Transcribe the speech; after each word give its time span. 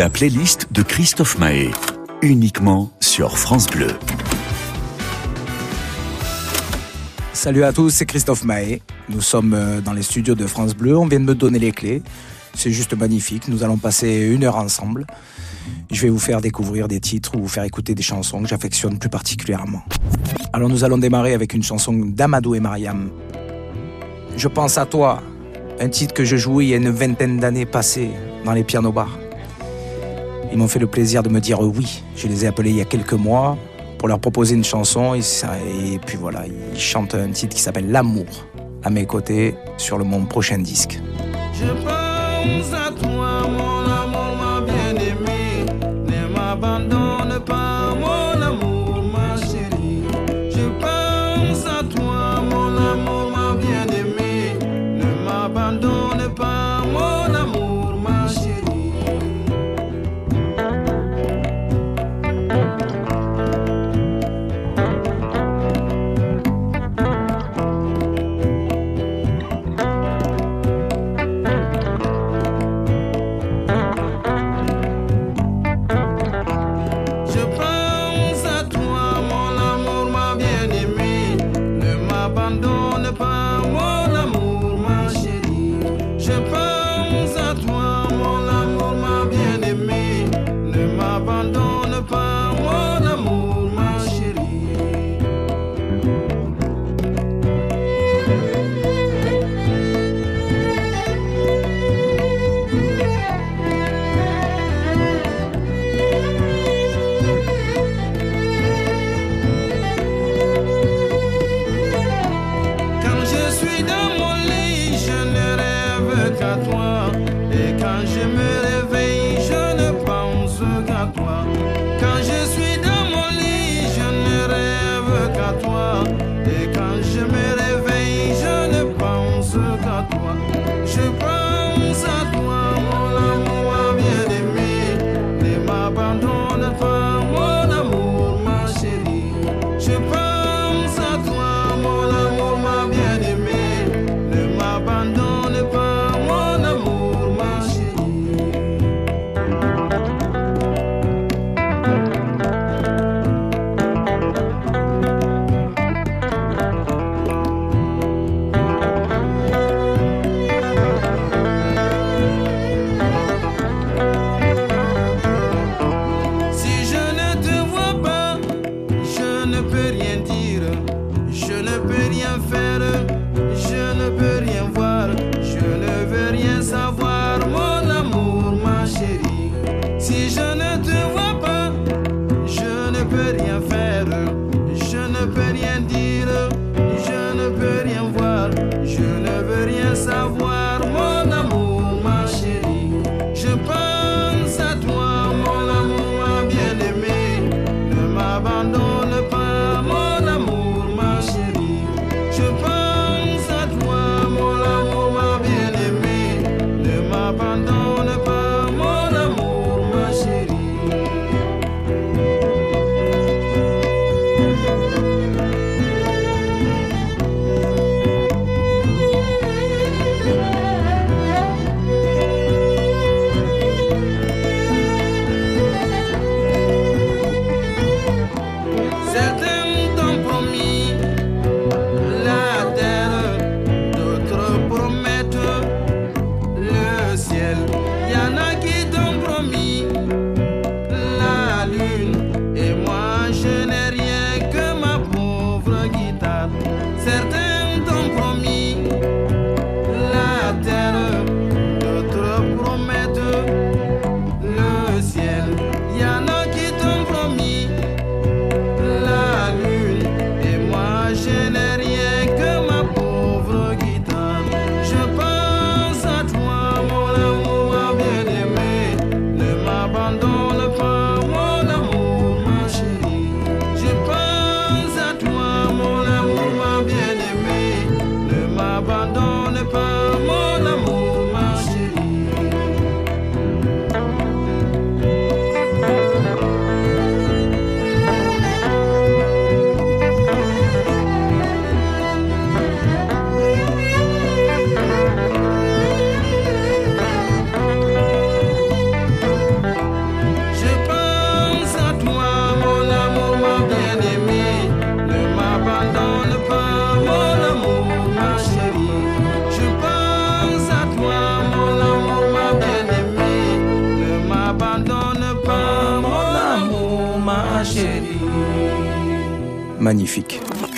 la 0.00 0.08
playlist 0.08 0.66
de 0.72 0.80
Christophe 0.80 1.36
Mahé, 1.36 1.72
uniquement 2.22 2.90
sur 3.00 3.36
France 3.36 3.66
Bleu. 3.66 3.90
Salut 7.34 7.64
à 7.64 7.74
tous, 7.74 7.90
c'est 7.90 8.06
Christophe 8.06 8.44
Mahé. 8.44 8.80
Nous 9.10 9.20
sommes 9.20 9.52
euh, 9.52 9.82
dans 9.82 9.92
les 9.92 10.00
studios 10.00 10.34
de 10.34 10.46
France 10.46 10.74
Bleu, 10.74 10.96
on 10.96 11.06
vient 11.06 11.20
de 11.20 11.26
me 11.26 11.34
donner 11.34 11.58
les 11.58 11.72
clés. 11.72 12.02
C'est 12.54 12.70
juste 12.70 12.96
magnifique, 12.96 13.46
nous 13.48 13.62
allons 13.62 13.76
passer 13.76 14.26
une 14.32 14.44
heure 14.44 14.56
ensemble. 14.56 15.06
Je 15.90 16.00
vais 16.00 16.08
vous 16.08 16.18
faire 16.18 16.40
découvrir 16.40 16.88
des 16.88 17.00
titres 17.00 17.36
ou 17.36 17.42
vous 17.42 17.48
faire 17.48 17.64
écouter 17.64 17.94
des 17.94 18.02
chansons 18.02 18.40
que 18.40 18.48
j'affectionne 18.48 18.98
plus 18.98 19.10
particulièrement. 19.10 19.82
Alors 20.54 20.70
nous 20.70 20.82
allons 20.82 20.96
démarrer 20.96 21.34
avec 21.34 21.52
une 21.52 21.62
chanson 21.62 21.92
d'Amadou 21.92 22.54
et 22.54 22.60
Mariam. 22.60 23.10
Je 24.34 24.48
pense 24.48 24.78
à 24.78 24.86
toi, 24.86 25.22
un 25.78 25.90
titre 25.90 26.14
que 26.14 26.24
je 26.24 26.38
jouais 26.38 26.64
il 26.64 26.68
y 26.70 26.72
a 26.72 26.78
une 26.78 26.88
vingtaine 26.88 27.38
d'années 27.38 27.66
passées 27.66 28.08
dans 28.46 28.54
les 28.54 28.64
pianos 28.64 28.92
bars. 28.92 29.18
Ils 30.52 30.58
m'ont 30.58 30.68
fait 30.68 30.78
le 30.78 30.86
plaisir 30.86 31.22
de 31.22 31.28
me 31.28 31.40
dire 31.40 31.60
oui. 31.60 32.02
Je 32.16 32.26
les 32.26 32.44
ai 32.44 32.48
appelés 32.48 32.70
il 32.70 32.76
y 32.76 32.80
a 32.80 32.84
quelques 32.84 33.12
mois 33.12 33.56
pour 33.98 34.08
leur 34.08 34.18
proposer 34.18 34.54
une 34.54 34.64
chanson. 34.64 35.14
Et, 35.14 35.98
puis 36.04 36.16
voilà, 36.16 36.44
ils 36.46 36.80
chantent 36.80 37.14
un 37.14 37.30
titre 37.30 37.54
qui 37.54 37.62
s'appelle 37.62 37.90
L'amour 37.90 38.26
à 38.82 38.90
mes 38.90 39.06
côtés 39.06 39.54
sur 39.76 39.98
le, 39.98 40.04
mon 40.04 40.24
prochain 40.24 40.58
disque. 40.58 41.00
Je 41.52 41.66
pense 41.66 42.72
à 42.72 42.90
toi, 42.92 43.42
mon 43.48 43.84
amour, 43.84 44.36
ma 44.40 44.60
bien-aimée, 44.62 45.66
ne 46.06 46.34
m'abandonne 46.34 47.09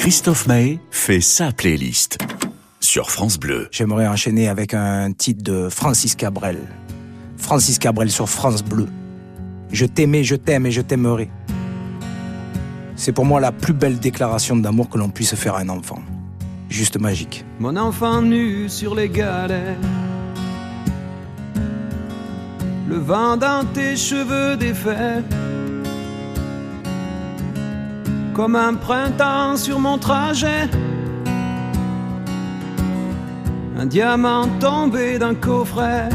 Christophe 0.03 0.49
Mahé 0.49 0.81
fait 0.91 1.21
sa 1.21 1.53
playlist 1.53 2.19
sur 2.81 3.09
France 3.09 3.39
Bleu. 3.39 3.69
J'aimerais 3.71 4.09
enchaîner 4.09 4.49
avec 4.49 4.75
un 4.75 5.13
titre 5.13 5.45
de 5.45 5.69
Francis 5.69 6.17
Cabrel. 6.17 6.59
Francis 7.37 7.79
Cabrel 7.79 8.11
sur 8.11 8.29
France 8.29 8.65
Bleu. 8.65 8.89
Je 9.71 9.87
t'aimais, 9.87 10.25
je 10.25 10.35
t'aime 10.35 10.67
et 10.67 10.73
je 10.73 10.81
t'aimerai. 10.81 11.31
C'est 12.97 13.13
pour 13.13 13.25
moi 13.25 13.39
la 13.39 13.53
plus 13.53 13.75
belle 13.75 14.01
déclaration 14.01 14.57
d'amour 14.57 14.89
que 14.89 14.99
l'on 14.99 15.09
puisse 15.09 15.37
faire 15.37 15.55
à 15.55 15.61
un 15.61 15.69
enfant. 15.69 16.03
Juste 16.69 16.99
magique. 16.99 17.45
Mon 17.61 17.77
enfant 17.77 18.23
nu 18.23 18.69
sur 18.69 18.97
les 18.97 19.09
galets. 19.09 19.79
Le 22.89 22.97
vent 22.97 23.37
dans 23.37 23.65
tes 23.73 23.97
cheveux 23.97 24.57
défaits. 24.57 25.23
Comme 28.35 28.57
un 28.57 28.75
printemps 28.75 29.57
sur 29.57 29.79
mon 29.79 29.99
trajet. 29.99 30.69
Un 33.79 33.87
diamant 33.87 34.49
tombé 34.59 35.19
d'un 35.19 35.35
coffret. 35.35 36.09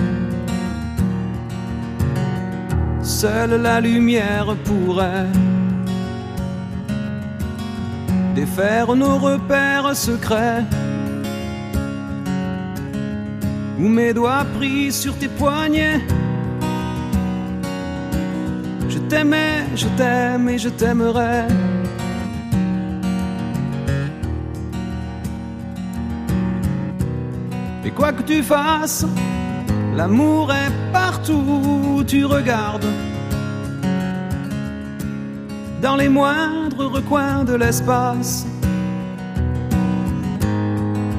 Seule 3.02 3.62
la 3.62 3.80
lumière 3.80 4.56
pourrait 4.66 5.28
défaire 8.38 8.96
nos 8.96 9.18
repères 9.18 9.96
secrets. 9.96 10.64
Où 13.80 13.88
mes 13.88 14.14
doigts 14.14 14.46
pris 14.58 14.92
sur 14.92 15.14
tes 15.18 15.28
poignets. 15.28 16.02
Je 18.90 19.00
t'aimais, 19.10 19.66
je 19.76 19.88
t'aime 19.98 20.50
et 20.50 20.58
je 20.58 20.70
t'aimerai. 20.70 21.46
Que 28.12 28.22
tu 28.22 28.44
fasses, 28.44 29.06
l'amour 29.96 30.52
est 30.54 30.72
partout 30.94 31.44
où 31.44 32.04
tu 32.04 32.26
regardes. 32.26 32.86
Dans 35.82 35.96
les 35.96 36.10
moindres 36.10 36.92
recoins 36.92 37.44
de 37.44 37.56
l'espace. 37.56 38.46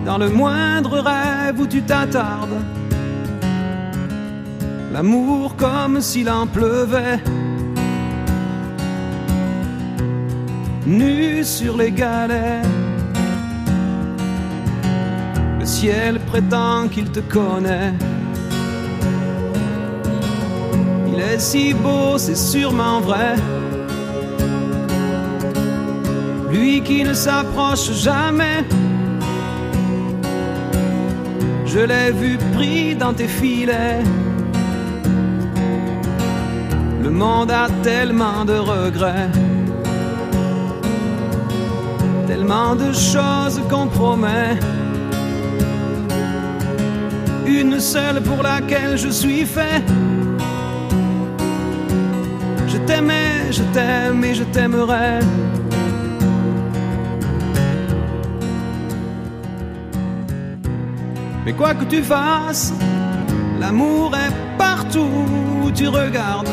Dans 0.04 0.18
le 0.18 0.30
moindre 0.30 0.98
rêve 1.00 1.60
où 1.60 1.66
tu 1.66 1.82
t'attardes. 1.82 2.60
L'amour 4.92 5.54
comme 5.56 6.00
s'il 6.00 6.30
en 6.30 6.46
pleuvait. 6.46 7.20
Nu 10.86 11.44
sur 11.44 11.76
les 11.76 11.90
galets. 11.90 12.62
Le 15.60 15.66
ciel 15.66 16.17
prétend 16.28 16.88
qu'il 16.88 17.10
te 17.10 17.20
connaît. 17.20 17.94
Il 21.10 21.18
est 21.18 21.38
si 21.38 21.72
beau, 21.72 22.18
c'est 22.18 22.36
sûrement 22.36 23.00
vrai. 23.00 23.34
Lui 26.50 26.82
qui 26.82 27.02
ne 27.02 27.14
s'approche 27.14 27.90
jamais. 27.92 28.64
Je 31.66 31.80
l'ai 31.80 32.10
vu 32.12 32.38
pris 32.54 32.94
dans 32.94 33.14
tes 33.14 33.28
filets. 33.28 34.02
Le 37.02 37.10
monde 37.10 37.50
a 37.50 37.68
tellement 37.82 38.44
de 38.44 38.58
regrets. 38.74 39.30
Tellement 42.26 42.74
de 42.74 42.92
choses 42.92 43.60
qu'on 43.70 43.86
promet. 43.86 44.58
Une 47.48 47.80
seule 47.80 48.22
pour 48.22 48.42
laquelle 48.42 48.98
je 48.98 49.08
suis 49.08 49.46
fait. 49.46 49.82
Je 52.66 52.76
t'aimais, 52.78 53.50
je 53.50 53.62
t'aime 53.72 54.22
et 54.22 54.34
je 54.34 54.44
t'aimerai. 54.44 55.20
Mais 61.46 61.52
quoi 61.54 61.72
que 61.72 61.84
tu 61.84 62.02
fasses, 62.02 62.74
l'amour 63.58 64.14
est 64.14 64.58
partout 64.58 65.08
où 65.64 65.70
tu 65.70 65.88
regardes. 65.88 66.50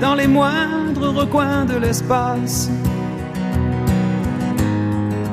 Dans 0.00 0.14
les 0.14 0.28
moindres 0.28 1.12
recoins 1.12 1.64
de 1.64 1.76
l'espace. 1.76 2.70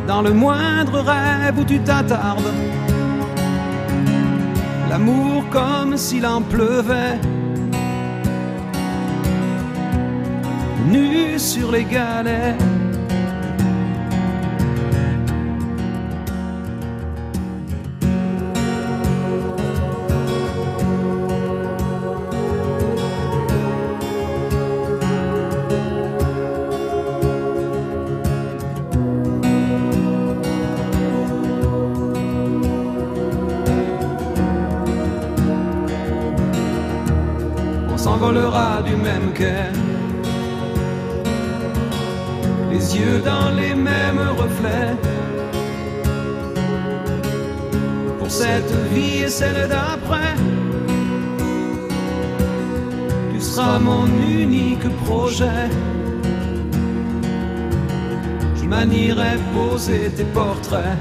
Dans 0.07 0.21
le 0.21 0.33
moindre 0.33 0.99
rêve 0.99 1.59
où 1.59 1.63
tu 1.63 1.79
t'attardes. 1.79 2.62
L'amour 4.93 5.43
comme 5.49 5.97
s'il 5.97 6.23
en 6.23 6.43
pleuvait. 6.43 7.19
Nu 10.87 11.39
sur 11.39 11.71
les 11.71 11.83
galets. 11.83 12.55
Les 42.71 42.97
yeux 42.97 43.19
dans 43.23 43.49
les 43.59 43.75
mêmes 43.75 44.23
reflets. 44.37 44.95
Pour 48.19 48.31
cette 48.31 48.73
vie 48.93 49.23
et 49.23 49.27
celle 49.27 49.67
d'après, 49.67 50.35
tu 53.33 53.41
seras 53.41 53.79
mon 53.79 54.07
unique 54.41 54.87
projet. 55.05 55.69
Je 58.55 58.65
manierai 58.65 59.35
poser 59.53 60.09
tes 60.17 60.29
portraits 60.39 60.97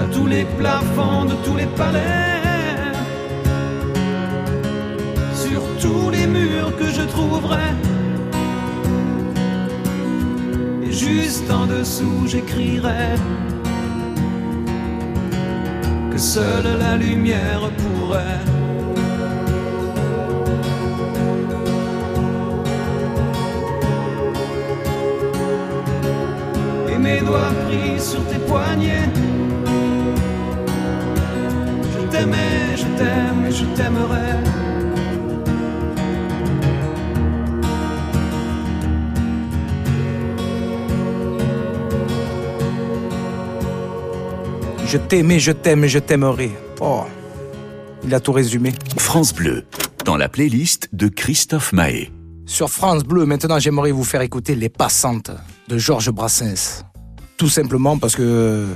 à 0.00 0.04
tous 0.12 0.26
les 0.26 0.44
plafonds 0.58 1.24
de 1.26 1.34
tous 1.44 1.56
les 1.56 1.70
palais. 1.78 2.33
Je 7.04 7.08
trouverai. 7.10 7.68
Et 10.82 10.92
juste 10.92 11.50
en 11.50 11.66
dessous, 11.66 12.26
j'écrirai 12.26 13.16
que 16.10 16.18
seule 16.18 16.78
la 16.78 16.96
lumière 16.96 17.70
pourrait. 17.80 18.40
Et 26.92 26.98
mes 26.98 27.20
doigts 27.20 27.54
pris 27.66 28.00
sur 28.00 28.24
tes 28.28 28.38
poignets. 28.50 29.10
Je 31.92 32.00
t'aimais, 32.10 32.76
je 32.76 32.86
t'aime 32.98 33.46
et 33.48 33.52
je 33.52 33.64
t'aimerai. 33.76 34.53
Je 44.94 44.98
t'aimais, 45.00 45.40
je 45.40 45.50
t'aime 45.50 45.82
et 45.82 45.88
je 45.88 45.98
t'aimerai. 45.98 46.52
Oh, 46.80 47.02
il 48.04 48.14
a 48.14 48.20
tout 48.20 48.30
résumé. 48.30 48.72
France 48.96 49.34
Bleu, 49.34 49.64
dans 50.04 50.16
la 50.16 50.28
playlist 50.28 50.88
de 50.92 51.08
Christophe 51.08 51.72
Mahé. 51.72 52.12
Sur 52.46 52.70
France 52.70 53.02
Bleu, 53.02 53.26
maintenant, 53.26 53.58
j'aimerais 53.58 53.90
vous 53.90 54.04
faire 54.04 54.20
écouter 54.20 54.54
Les 54.54 54.68
Passantes 54.68 55.32
de 55.66 55.78
Georges 55.78 56.12
Brassens. 56.12 56.84
Tout 57.36 57.48
simplement 57.48 57.98
parce 57.98 58.14
que 58.14 58.68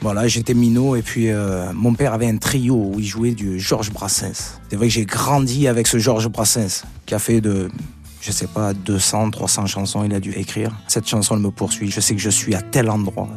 voilà, 0.00 0.28
j'étais 0.28 0.54
minot 0.54 0.94
et 0.94 1.02
puis 1.02 1.28
euh, 1.28 1.72
mon 1.74 1.92
père 1.92 2.12
avait 2.12 2.28
un 2.28 2.36
trio 2.36 2.76
où 2.76 3.00
il 3.00 3.06
jouait 3.06 3.32
du 3.32 3.58
Georges 3.58 3.90
Brassens. 3.90 4.60
C'est 4.70 4.76
vrai 4.76 4.86
que 4.86 4.92
j'ai 4.92 5.06
grandi 5.06 5.66
avec 5.66 5.88
ce 5.88 5.98
Georges 5.98 6.28
Brassens 6.28 6.84
qui 7.04 7.16
a 7.16 7.18
fait 7.18 7.40
de 7.40 7.68
je 8.20 8.30
sais 8.30 8.46
pas 8.46 8.74
200 8.74 9.32
300 9.32 9.66
chansons 9.66 10.04
il 10.04 10.14
a 10.14 10.20
dû 10.20 10.30
écrire. 10.34 10.70
Cette 10.86 11.08
chanson 11.08 11.34
elle 11.34 11.42
me 11.42 11.50
poursuit. 11.50 11.90
Je 11.90 11.98
sais 11.98 12.14
que 12.14 12.20
je 12.20 12.30
suis 12.30 12.54
à 12.54 12.62
tel 12.62 12.88
endroit 12.88 13.28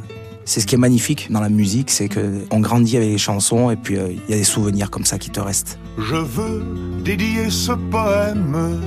C'est 0.45 0.59
ce 0.59 0.67
qui 0.67 0.75
est 0.75 0.77
magnifique 0.77 1.31
dans 1.31 1.39
la 1.39 1.49
musique, 1.49 1.91
c'est 1.91 2.09
qu'on 2.09 2.59
grandit 2.59 2.97
avec 2.97 3.09
les 3.09 3.17
chansons 3.17 3.69
et 3.69 3.75
puis 3.75 3.97
euh, 3.97 4.11
il 4.11 4.31
y 4.31 4.33
a 4.33 4.37
des 4.37 4.43
souvenirs 4.43 4.89
comme 4.89 5.05
ça 5.05 5.17
qui 5.17 5.29
te 5.29 5.39
restent. 5.39 5.77
Je 5.97 6.15
veux 6.15 6.63
dédier 7.03 7.49
ce 7.49 7.73
poème 7.73 8.79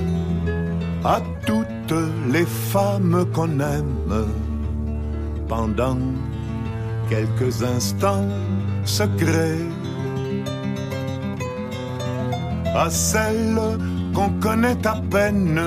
à 1.03 1.21
toutes 1.45 1.65
les 2.31 2.45
femmes 2.45 3.25
qu'on 3.33 3.59
aime 3.59 4.27
pendant 5.47 5.97
quelques 7.09 7.63
instants 7.63 8.27
secrets. 8.83 9.59
À 12.75 12.89
celles 12.89 13.59
qu'on 14.13 14.29
connaît 14.41 14.85
à 14.85 14.95
peine, 15.09 15.61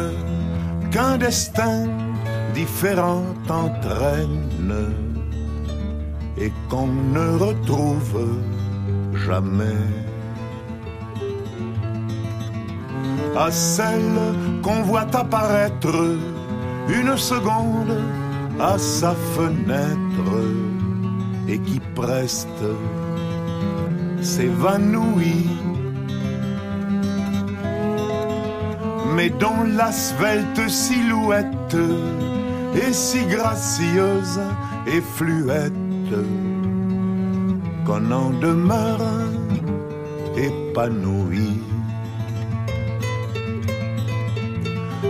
qu'un 0.91 1.17
destin 1.17 1.87
différent 2.55 3.23
entraîne 3.49 5.08
et 6.41 6.53
qu'on 6.69 6.87
ne 6.87 7.37
retrouve 7.39 8.41
jamais. 9.27 9.87
À 13.37 13.51
celles 13.51 14.35
qu'on 14.63 14.83
voit 14.83 15.15
apparaître 15.15 16.17
une 16.89 17.17
seconde 17.17 17.99
à 18.59 18.79
sa 18.79 19.15
fenêtre 19.35 20.33
et 21.49 21.59
qui 21.59 21.81
preste 21.95 22.65
s'évanouit. 24.21 25.51
Mais 29.15 29.31
dont 29.31 29.65
la 29.65 29.91
svelte 29.91 30.69
silhouette 30.69 31.77
est 32.75 32.93
si 32.93 33.25
gracieuse 33.27 34.41
et 34.87 35.01
fluette 35.01 35.88
qu'on 37.85 38.13
en 38.13 38.31
demeure 38.31 39.01
épanoui. 40.37 41.61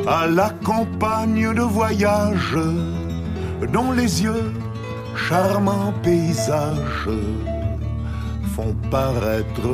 À 0.06 0.26
la 0.26 0.50
campagne 0.64 1.52
de 1.54 1.60
voyage, 1.60 2.58
dont 3.72 3.92
les 3.92 4.22
yeux, 4.22 4.52
charmants 5.14 5.92
paysages, 6.02 7.10
font 8.54 8.74
paraître 8.90 9.70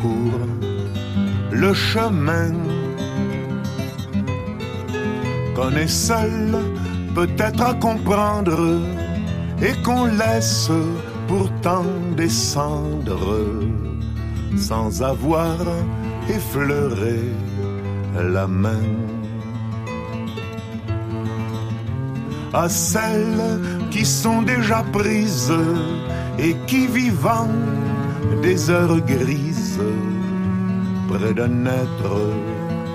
pour 0.00 0.40
le 1.50 1.74
chemin 1.74 2.52
qu'on 5.54 5.70
est 5.70 5.88
seul 5.88 6.56
peut-être 7.14 7.62
à 7.62 7.74
comprendre 7.74 8.58
et 9.62 9.74
qu'on 9.82 10.04
laisse 10.04 10.70
pourtant 11.28 11.84
descendre 12.16 13.40
sans 14.56 15.02
avoir 15.02 15.56
effleuré 16.28 17.20
la 18.14 18.46
main. 18.46 18.86
À 22.52 22.68
celles 22.68 23.60
qui 23.90 24.04
sont 24.04 24.42
déjà 24.42 24.82
prises 24.92 25.52
et 26.38 26.54
qui 26.66 26.86
vivant 26.86 27.48
des 28.42 28.70
heures 28.70 29.00
grises 29.00 29.80
près 31.08 31.34
d'un 31.34 31.66
être 31.66 32.18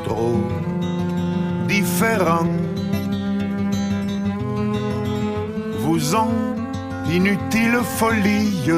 trop 0.06 0.42
différent 1.68 2.61
ont 6.16 6.56
inutile 7.10 7.80
folie, 7.98 8.72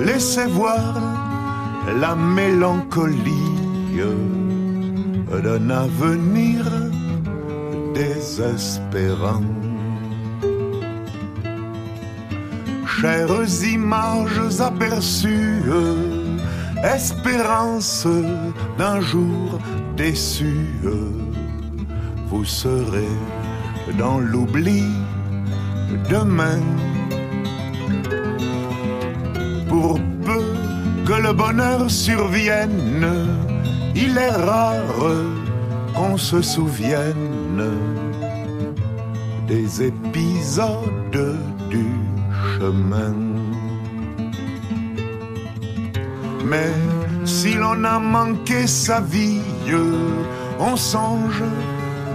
laissez 0.00 0.46
voir 0.46 1.00
la 2.00 2.14
mélancolie 2.14 3.52
d'un 5.42 5.70
avenir 5.70 6.64
désespérant. 7.94 9.42
Chères 12.86 13.64
images 13.64 14.60
aperçues, 14.60 15.62
espérance 16.84 18.06
d'un 18.78 19.00
jour 19.00 19.58
déçu, 19.96 20.68
vous 22.28 22.44
serez 22.44 23.16
dans 23.98 24.18
l'oubli 24.18 24.84
demain. 26.08 26.60
Pour 29.68 29.98
peu 30.24 30.44
que 31.06 31.22
le 31.26 31.32
bonheur 31.32 31.90
survienne, 31.90 33.06
il 33.94 34.16
est 34.16 34.30
rare 34.30 35.02
qu'on 35.94 36.16
se 36.16 36.42
souvienne 36.42 37.70
des 39.48 39.82
épisodes 39.82 41.38
du 41.70 41.86
chemin. 42.58 43.14
Mais 46.44 46.72
si 47.24 47.54
l'on 47.54 47.84
a 47.84 47.98
manqué 47.98 48.66
sa 48.66 49.00
vie, 49.00 49.40
on 50.58 50.76
songe 50.76 51.42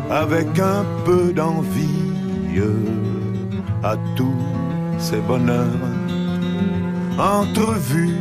avec 0.09 0.47
un 0.59 0.85
peu 1.05 1.33
d'envie 1.33 2.07
à 3.83 3.95
tous 4.15 4.41
ces 4.97 5.19
bonheurs 5.19 5.65
entrevus, 7.19 8.15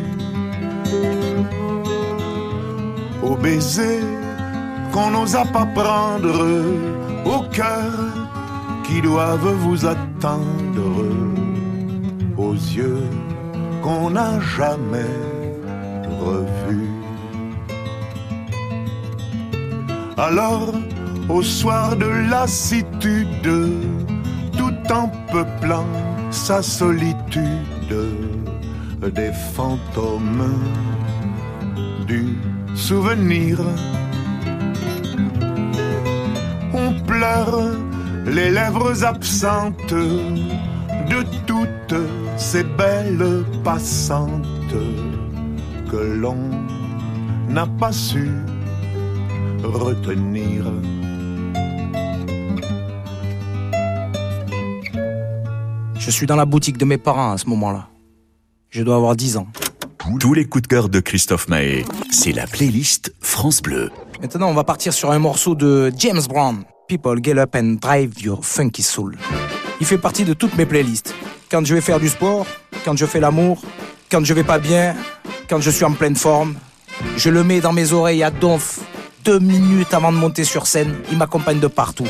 aux 3.23 3.37
baisers 3.37 4.05
qu'on 4.93 5.11
n'osa 5.11 5.45
pas 5.45 5.67
prendre, 5.67 6.65
au 7.25 7.41
cœur 7.51 7.93
qui 8.85 9.01
doivent 9.03 9.55
vous 9.65 9.85
attendre, 9.85 11.05
aux 12.37 12.55
yeux 12.55 13.05
qu'on 13.83 14.11
n'a 14.11 14.41
jamais 14.41 15.15
revus. 16.21 16.91
Alors, 20.17 20.73
au 21.29 21.43
soir 21.43 21.97
de 21.97 22.07
lassitude, 22.31 23.51
tout 24.57 24.93
en 24.93 25.11
peuplant 25.37 25.93
sa 26.31 26.63
solitude, 26.63 27.95
des 29.19 29.33
fantômes 29.55 30.55
du 32.07 32.39
souvenir. 32.75 33.59
On 36.73 36.89
pleure 37.11 37.61
les 38.25 38.51
lèvres 38.51 39.05
absentes 39.05 39.93
de 41.13 41.21
toutes 41.47 42.01
ces 42.39 42.65
belles 42.81 43.45
passantes 43.63 44.79
que 45.91 46.01
l'on 46.23 46.43
n'a 47.51 47.67
pas 47.79 47.93
su 47.93 48.31
retenir. 49.63 50.65
Je 56.07 56.13
suis 56.13 56.27
dans 56.29 56.37
la 56.37 56.45
boutique 56.45 56.79
de 56.79 56.85
mes 56.85 56.99
parents 56.99 57.33
à 57.33 57.39
ce 57.39 57.47
moment-là. 57.49 57.89
Je 58.71 58.85
dois 58.85 58.95
avoir 58.95 59.17
10 59.17 59.39
ans. 59.39 59.49
Tous 60.21 60.35
les 60.35 60.45
coups 60.45 60.63
de 60.63 60.69
cœur 60.69 60.89
de 60.89 61.01
Christophe 61.01 61.49
Maé, 61.49 61.85
c'est 62.13 62.31
la 62.31 62.47
playlist 62.47 63.13
France 63.21 63.61
Bleu. 63.61 63.91
Maintenant, 64.23 64.47
on 64.47 64.55
va 64.55 64.63
partir 64.63 64.93
sur 64.93 65.11
un 65.11 65.19
morceau 65.19 65.57
de 65.57 65.93
James 65.99 66.23
Brown. 66.29 66.63
People 66.87 67.19
get 67.21 67.37
up 67.39 67.57
and 67.57 67.79
drive 67.83 68.13
your 68.21 68.47
funky 68.47 68.85
soul. 68.85 69.17
Il 69.81 69.87
fait 69.87 69.99
partie 69.99 70.23
de 70.23 70.33
toutes 70.33 70.57
mes 70.57 70.65
playlists. 70.65 71.13
Quand 71.51 71.67
je 71.67 71.75
vais 71.75 71.81
faire 71.81 71.99
du 71.99 72.09
sport, 72.09 72.47
quand 72.85 72.97
je 72.97 73.05
fais 73.05 73.19
l'amour, 73.19 73.61
quand 74.09 74.25
je 74.25 74.33
vais 74.33 74.45
pas 74.45 74.61
bien, 74.61 74.95
quand 75.51 75.61
je 75.61 75.71
suis 75.71 75.85
en 75.85 75.93
pleine 75.93 76.15
forme, 76.15 76.55
je 77.17 77.31
le 77.31 77.43
mets 77.43 77.61
dans 77.61 77.73
mes 77.73 77.93
oreilles 77.93 78.23
à 78.23 78.31
donf 78.31 78.79
deux 79.25 79.41
minutes 79.41 79.93
avant 79.93 80.13
de 80.13 80.19
monter 80.19 80.45
sur 80.45 80.69
scène. 80.69 80.95
Il 81.11 81.19
m'accompagne 81.19 81.59
de 81.59 81.67
partout. 81.67 82.07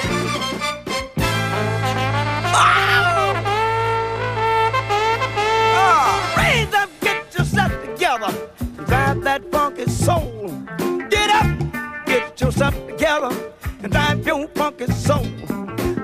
Together. 13.07 13.53
And 13.83 13.93
drive 13.93 14.27
your 14.27 14.49
funky 14.49 14.87
soul. 14.87 15.27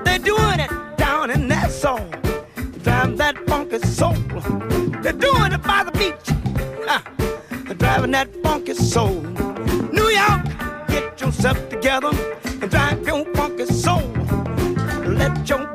They're 0.05 0.19
doing 0.19 0.59
it 0.59 0.71
down 0.97 1.31
in 1.31 1.47
that 1.49 1.69
song. 1.69 2.09
Drive 2.83 3.17
that 3.17 3.35
funky 3.47 3.79
soul. 3.79 4.15
They're 5.01 5.11
doing 5.11 5.51
it 5.51 5.63
by 5.63 5.83
the 5.83 5.91
beach. 5.91 6.27
Ah, 6.87 7.03
driving 7.77 8.11
that 8.11 8.29
funky 8.41 8.73
soul. 8.73 9.21
New 9.91 10.09
York, 10.21 10.43
get 10.87 11.19
yourself 11.19 11.57
together 11.69 12.11
and 12.61 12.71
drive 12.71 13.05
your 13.05 13.25
funky 13.35 13.65
soul. 13.65 14.07
Let 15.05 15.49
your 15.49 15.72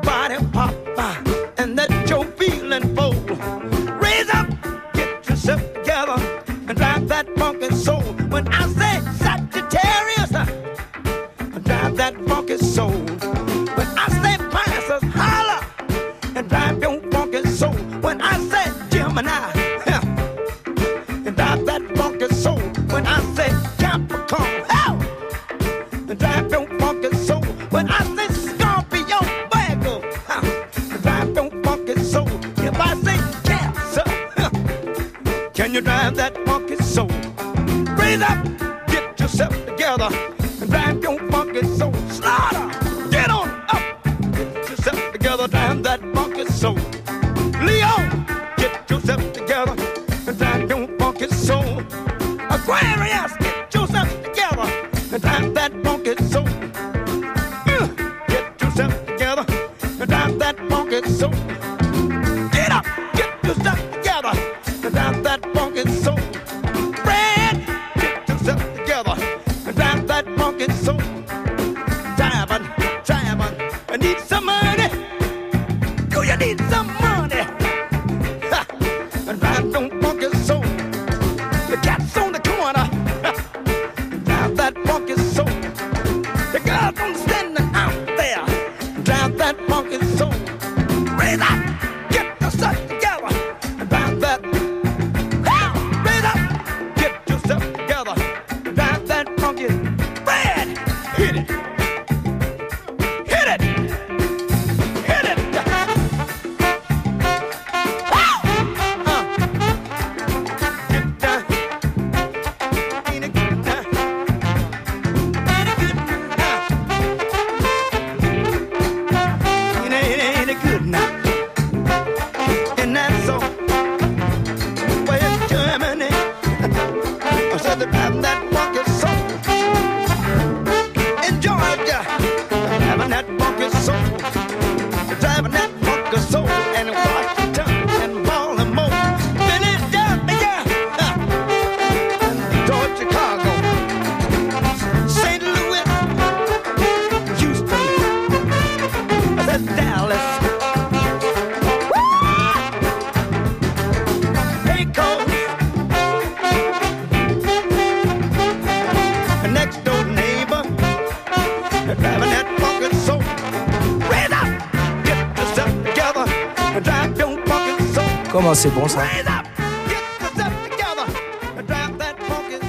Comment 168.38 168.54
c'est 168.54 168.70
bon 168.70 168.86
ça 168.86 169.02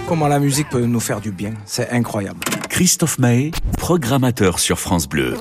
Comment 0.07 0.27
la 0.27 0.39
musique 0.39 0.67
peut 0.69 0.83
nous 0.83 0.99
faire 0.99 1.21
du 1.21 1.29
bien, 1.29 1.53
c'est 1.63 1.91
incroyable. 1.91 2.39
Christophe 2.71 3.19
Mahé, 3.19 3.51
programmateur 3.77 4.57
sur 4.57 4.79
France 4.79 5.07
Bleu. 5.07 5.37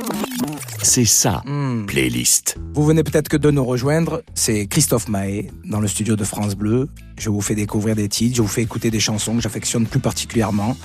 C'est 0.83 1.07
ça, 1.07 1.41
hmm. 1.47 1.87
playlist. 1.87 2.59
Vous 2.75 2.85
venez 2.85 3.05
peut-être 3.05 3.31
que 3.31 3.39
de 3.39 3.51
nous 3.51 3.65
rejoindre, 3.65 4.23
c'est 4.35 4.67
Christophe 4.67 5.09
Mahé 5.09 5.51
dans 5.65 5.81
le 5.81 5.89
studio 5.89 6.15
de 6.15 6.25
France 6.25 6.57
Bleu. 6.57 6.91
Je 7.19 7.31
vous 7.31 7.41
fais 7.41 7.55
découvrir 7.55 7.97
des 7.97 8.11
titres, 8.11 8.37
je 8.37 8.43
vous 8.43 8.49
fais 8.49 8.61
écouter 8.63 8.91
des 8.91 9.01
chansons 9.01 9.35
que 9.35 9.41
j'affectionne 9.41 9.87
plus 9.87 10.01
particulièrement. 10.01 10.77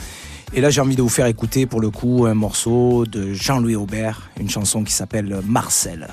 Et 0.53 0.61
là, 0.61 0.69
j'ai 0.69 0.81
envie 0.81 0.95
de 0.95 1.01
vous 1.01 1.09
faire 1.09 1.25
écouter 1.25 1.65
pour 1.65 1.81
le 1.81 1.89
coup 1.89 2.25
un 2.25 2.33
morceau 2.33 3.05
de 3.05 3.33
Jean-Louis 3.33 3.75
Aubert, 3.75 4.29
une 4.39 4.49
chanson 4.49 4.83
qui 4.83 4.93
s'appelle 4.93 5.39
Marcel. 5.47 6.07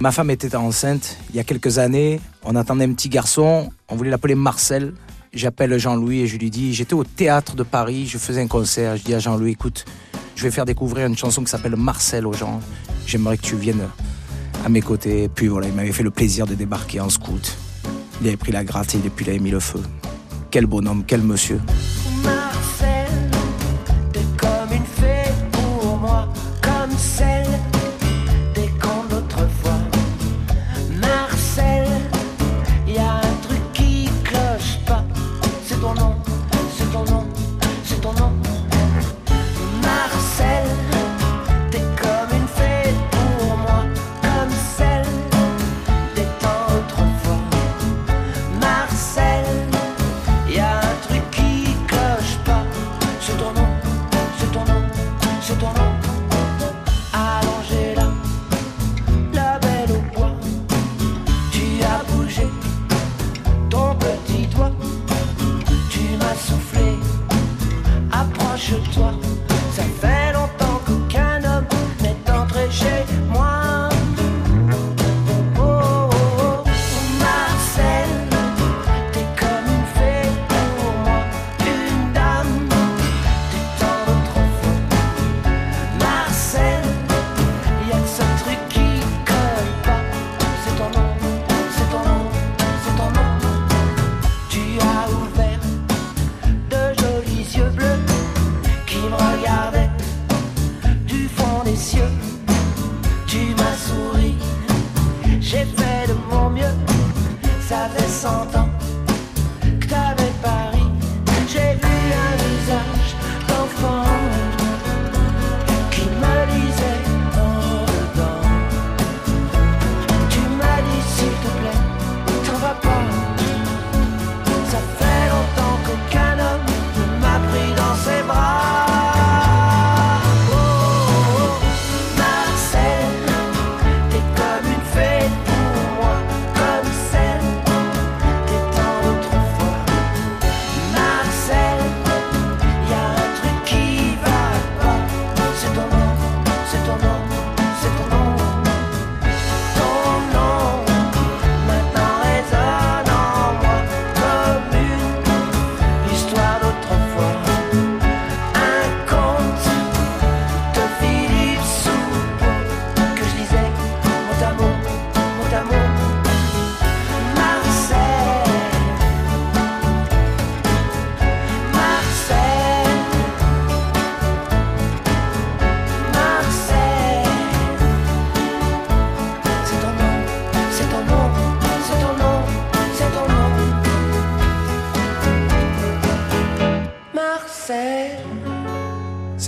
Ma 0.00 0.12
femme 0.12 0.30
était 0.30 0.54
enceinte 0.56 1.16
il 1.30 1.36
y 1.36 1.38
a 1.38 1.44
quelques 1.44 1.78
années. 1.78 2.20
On 2.44 2.56
attendait 2.56 2.84
un 2.84 2.92
petit 2.92 3.08
garçon. 3.08 3.70
On 3.88 3.96
voulait 3.96 4.10
l'appeler 4.10 4.34
Marcel. 4.34 4.92
J'appelle 5.32 5.78
Jean-Louis 5.78 6.20
et 6.20 6.26
je 6.26 6.36
lui 6.36 6.50
dis 6.50 6.74
J'étais 6.74 6.94
au 6.94 7.04
théâtre 7.04 7.56
de 7.56 7.62
Paris, 7.62 8.06
je 8.06 8.18
faisais 8.18 8.42
un 8.42 8.46
concert. 8.46 8.96
Je 8.96 9.02
dis 9.02 9.14
à 9.14 9.18
Jean-Louis 9.18 9.52
Écoute, 9.52 9.84
je 10.34 10.42
vais 10.42 10.50
faire 10.50 10.64
découvrir 10.64 11.06
une 11.06 11.16
chanson 11.16 11.42
qui 11.42 11.50
s'appelle 11.50 11.76
Marcel 11.76 12.26
aux 12.26 12.32
gens. 12.32 12.60
J'aimerais 13.06 13.36
que 13.36 13.42
tu 13.42 13.56
viennes 13.56 13.88
à 14.64 14.68
mes 14.68 14.82
côtés. 14.82 15.28
Puis 15.34 15.46
voilà, 15.46 15.68
il 15.68 15.74
m'avait 15.74 15.92
fait 15.92 16.02
le 16.02 16.10
plaisir 16.10 16.46
de 16.46 16.54
débarquer 16.54 17.00
en 17.00 17.08
scout. 17.08 17.56
Il 18.20 18.26
avait 18.26 18.36
pris 18.36 18.52
la 18.52 18.64
gratte 18.64 18.94
et 18.94 18.98
depuis 18.98 19.24
il 19.24 19.30
avait 19.30 19.38
mis 19.38 19.50
le 19.50 19.60
feu. 19.60 19.80
Quel 20.50 20.66
bonhomme, 20.66 21.04
quel 21.06 21.22
monsieur. 21.22 21.60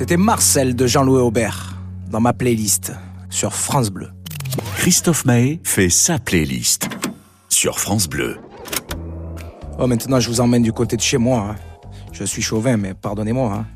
C'était 0.09 0.23
Marcel 0.23 0.75
de 0.75 0.87
Jean-Louis 0.87 1.21
Aubert 1.21 1.77
dans 2.11 2.19
ma 2.21 2.33
playlist 2.33 2.95
sur 3.29 3.53
France 3.53 3.91
Bleu. 3.91 4.09
Christophe 4.79 5.27
Mahé 5.27 5.61
fait 5.65 5.91
sa 5.91 6.19
playlist 6.19 6.89
sur 7.51 7.79
France 7.79 8.09
Bleu. 8.09 8.39
Oh, 9.79 9.87
maintenant, 9.87 10.19
je 10.19 10.31
vous 10.31 10.41
emmène 10.41 10.63
du 10.63 10.73
côté 10.73 10.97
de 10.97 11.03
chez 11.03 11.19
moi. 11.19 11.49
hein. 11.51 11.57
Je 12.13 12.25
suis 12.25 12.41
chauvin, 12.41 12.79
mais 12.79 12.95
pardonnez-moi. 12.95 13.53
hein. 13.53 13.67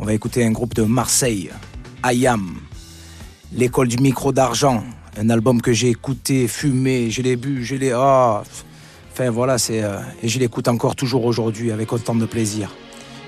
On 0.00 0.04
va 0.04 0.12
écouter 0.12 0.44
un 0.44 0.50
groupe 0.50 0.74
de 0.74 0.82
Marseille, 0.82 1.50
Ayam, 2.02 2.56
l'école 3.52 3.86
du 3.86 3.98
micro 3.98 4.32
d'argent, 4.32 4.82
un 5.16 5.30
album 5.30 5.62
que 5.62 5.72
j'ai 5.72 5.90
écouté, 5.90 6.48
fumé, 6.48 7.12
je 7.12 7.22
l'ai 7.22 7.36
bu, 7.36 7.64
je 7.64 7.76
l'ai. 7.76 7.92
Ah, 7.92 8.42
enfin 9.12 9.30
voilà, 9.30 9.56
c'est 9.56 9.84
euh, 9.84 10.00
et 10.20 10.26
je 10.26 10.40
l'écoute 10.40 10.66
encore 10.66 10.96
toujours 10.96 11.26
aujourd'hui 11.26 11.70
avec 11.70 11.92
autant 11.92 12.16
de 12.16 12.26
plaisir. 12.26 12.74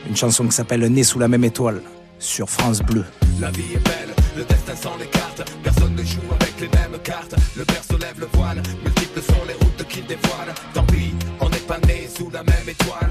Une 0.08 0.16
chanson 0.16 0.44
qui 0.44 0.52
s'appelle 0.56 0.84
Né 0.88 1.04
sous 1.04 1.20
la 1.20 1.28
même 1.28 1.44
étoile 1.44 1.82
sur 2.18 2.48
France 2.48 2.80
Bleu. 2.80 3.04
La 3.40 3.50
vie 3.50 3.74
est 3.74 3.84
belle, 3.84 4.14
le 4.36 4.44
destin 4.44 4.76
sans 4.76 4.96
les 4.96 5.06
cartes. 5.06 5.42
Personne 5.62 5.94
ne 5.94 6.02
joue 6.02 6.20
avec 6.40 6.54
les 6.60 6.68
mêmes 6.68 6.98
cartes. 7.02 7.34
Le 7.56 7.64
berceau 7.64 7.98
lève 7.98 8.18
le 8.18 8.28
voile, 8.32 8.62
multiples 8.84 9.22
sont 9.22 9.44
les 9.46 9.54
routes 9.54 9.88
qu'il 9.88 10.06
dévoile. 10.06 10.54
Tant 10.74 10.84
pis, 10.84 11.14
on 11.40 11.48
n'est 11.48 11.56
pas 11.58 11.78
né 11.86 12.08
sous 12.14 12.30
la 12.30 12.42
même 12.42 12.68
étoile. 12.68 13.10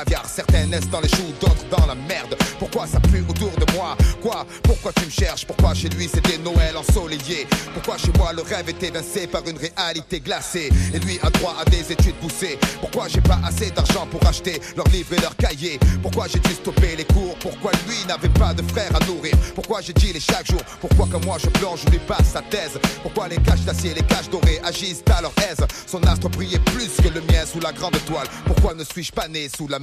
caviar. 0.03 0.25
Certains 0.25 0.65
naissent 0.65 0.89
dans 0.89 1.01
les 1.01 1.09
choux, 1.09 1.33
d'autres 1.39 1.65
dans 1.69 1.85
la 1.85 1.95
merde. 1.95 2.35
Pourquoi 2.59 2.87
ça 2.87 2.99
pue 2.99 3.23
autour 3.27 3.51
de 3.51 3.71
moi? 3.73 3.95
Quoi? 4.21 4.45
Pourquoi 4.63 4.91
tu 4.93 5.05
me 5.05 5.11
cherches? 5.11 5.45
Pourquoi 5.45 5.73
chez 5.73 5.89
lui 5.89 6.09
c'était 6.11 6.37
Noël 6.37 6.75
ensoleillé? 6.77 7.47
Pourquoi 7.73 7.97
chez 7.97 8.11
moi 8.17 8.33
le 8.33 8.41
rêve 8.41 8.69
est 8.69 8.83
évincé 8.83 9.27
par 9.27 9.47
une 9.47 9.57
réalité 9.57 10.19
glacée? 10.19 10.69
Et 10.93 10.99
lui 10.99 11.19
a 11.21 11.29
droit 11.29 11.55
à 11.59 11.65
des 11.65 11.91
études 11.91 12.15
poussées. 12.15 12.57
Pourquoi 12.79 13.07
j'ai 13.07 13.21
pas 13.21 13.39
assez 13.45 13.71
d'argent 13.71 14.07
pour 14.09 14.25
acheter 14.27 14.61
leurs 14.75 14.87
livres 14.87 15.13
et 15.13 15.21
leurs 15.21 15.35
cahiers? 15.35 15.79
Pourquoi 16.01 16.27
j'ai 16.27 16.39
dû 16.39 16.53
stopper 16.53 16.95
les 16.95 17.05
cours? 17.05 17.35
Pourquoi 17.39 17.71
lui 17.87 17.97
n'avait 18.07 18.29
pas 18.29 18.53
de 18.53 18.63
frère 18.71 18.91
à 18.95 19.05
nourrir? 19.05 19.35
Pourquoi 19.55 19.81
j'ai 19.81 19.93
dit 19.93 20.13
les 20.13 20.19
chaque 20.19 20.49
jour 20.49 20.61
Pourquoi 20.79 21.07
que 21.07 21.23
moi 21.25 21.37
je 21.43 21.49
plonge, 21.49 21.81
je 21.85 21.91
lui 21.91 21.99
passe 21.99 22.31
sa 22.33 22.41
thèse? 22.41 22.79
Pourquoi 23.01 23.27
les 23.27 23.37
caches 23.37 23.61
d'acier, 23.61 23.93
les 23.93 24.03
caches 24.03 24.29
dorées 24.29 24.59
agissent 24.63 25.03
à 25.15 25.21
leur 25.21 25.33
aise? 25.49 25.65
Son 25.85 26.01
astre 26.03 26.29
brillait 26.29 26.59
plus 26.59 26.91
que 27.01 27.09
le 27.09 27.21
mien 27.21 27.45
sous 27.45 27.59
la 27.59 27.71
grande 27.71 27.95
étoile 27.95 28.27
Pourquoi 28.45 28.73
ne 28.73 28.83
suis-je 28.83 29.11
pas 29.11 29.27
né 29.27 29.49
sous 29.55 29.67
la 29.67 29.79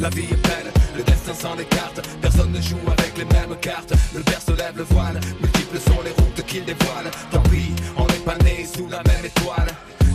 La 0.00 0.08
vie 0.10 0.24
est 0.30 0.46
belle, 0.46 0.72
le 0.96 1.02
destin 1.02 1.34
sans 1.34 1.54
les 1.54 1.64
cartes. 1.64 2.00
Personne 2.22 2.52
ne 2.52 2.60
joue 2.60 2.78
avec 2.86 3.18
les 3.18 3.24
mêmes 3.24 3.56
cartes. 3.60 3.92
Le 4.14 4.22
berceau 4.22 4.54
lève 4.54 4.76
le 4.76 4.84
voile, 4.84 5.20
multiples 5.40 5.78
sont 5.78 6.00
les 6.04 6.12
routes 6.12 6.46
qu'il 6.46 6.64
dévoile. 6.64 7.10
Tant 7.30 7.42
pis, 7.42 7.72
on 7.96 8.06
n'est 8.06 8.24
pas 8.24 8.36
né 8.44 8.66
sous 8.66 8.88
la 8.88 9.02
même 9.02 9.24
étoile. 9.24 9.68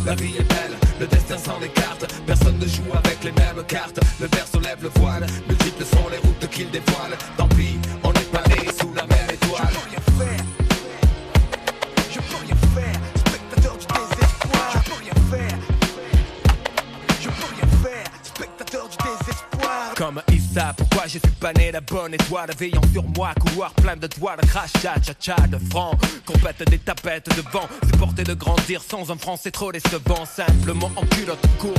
La 0.05 0.15
vie 0.15 0.35
est 0.37 0.49
belle, 0.49 0.77
le 0.99 1.07
destin 1.07 1.37
sans 1.37 1.59
les 1.59 1.69
cartes. 1.69 2.05
Personne 2.25 2.57
ne 2.57 2.65
joue 2.65 2.91
avec 2.93 3.23
les 3.23 3.31
mêmes 3.31 3.63
cartes. 3.67 3.99
Le 4.19 4.27
berceau 4.27 4.59
lève 4.59 4.81
le 4.81 4.89
voile, 4.99 5.25
multiples 5.47 5.85
sont 5.85 6.09
les 6.09 6.17
routes 6.17 6.49
qu'il 6.49 6.69
dévoile. 6.71 7.17
Tant 7.37 7.47
pis, 7.49 7.77
Comme 19.95 20.21
Issa, 20.31 20.73
pourquoi 20.75 21.03
je 21.03 21.19
suis 21.19 21.35
pas 21.39 21.53
né 21.53 21.71
la 21.71 21.81
bonne 21.81 22.13
étoile 22.13 22.49
Veillant 22.57 22.81
sur 22.91 23.03
moi, 23.15 23.33
couloir 23.39 23.71
plein 23.73 23.95
de 23.95 24.07
doigts 24.07 24.35
de 24.35 24.45
crachat, 24.47 24.95
cha 25.01 25.13
cha 25.19 25.35
de 25.47 25.57
francs 25.69 25.99
Compète 26.25 26.67
des 26.69 26.79
tapettes 26.79 27.29
de 27.35 27.43
vent, 27.51 27.67
supporter 27.85 28.23
de 28.23 28.33
grandir 28.33 28.81
sans 28.81 29.11
un 29.11 29.17
franc 29.17 29.37
c'est 29.37 29.51
trop 29.51 29.71
décevant 29.71 30.25
Simplement 30.25 30.91
en 30.95 31.05
culotte 31.05 31.45
courte 31.59 31.77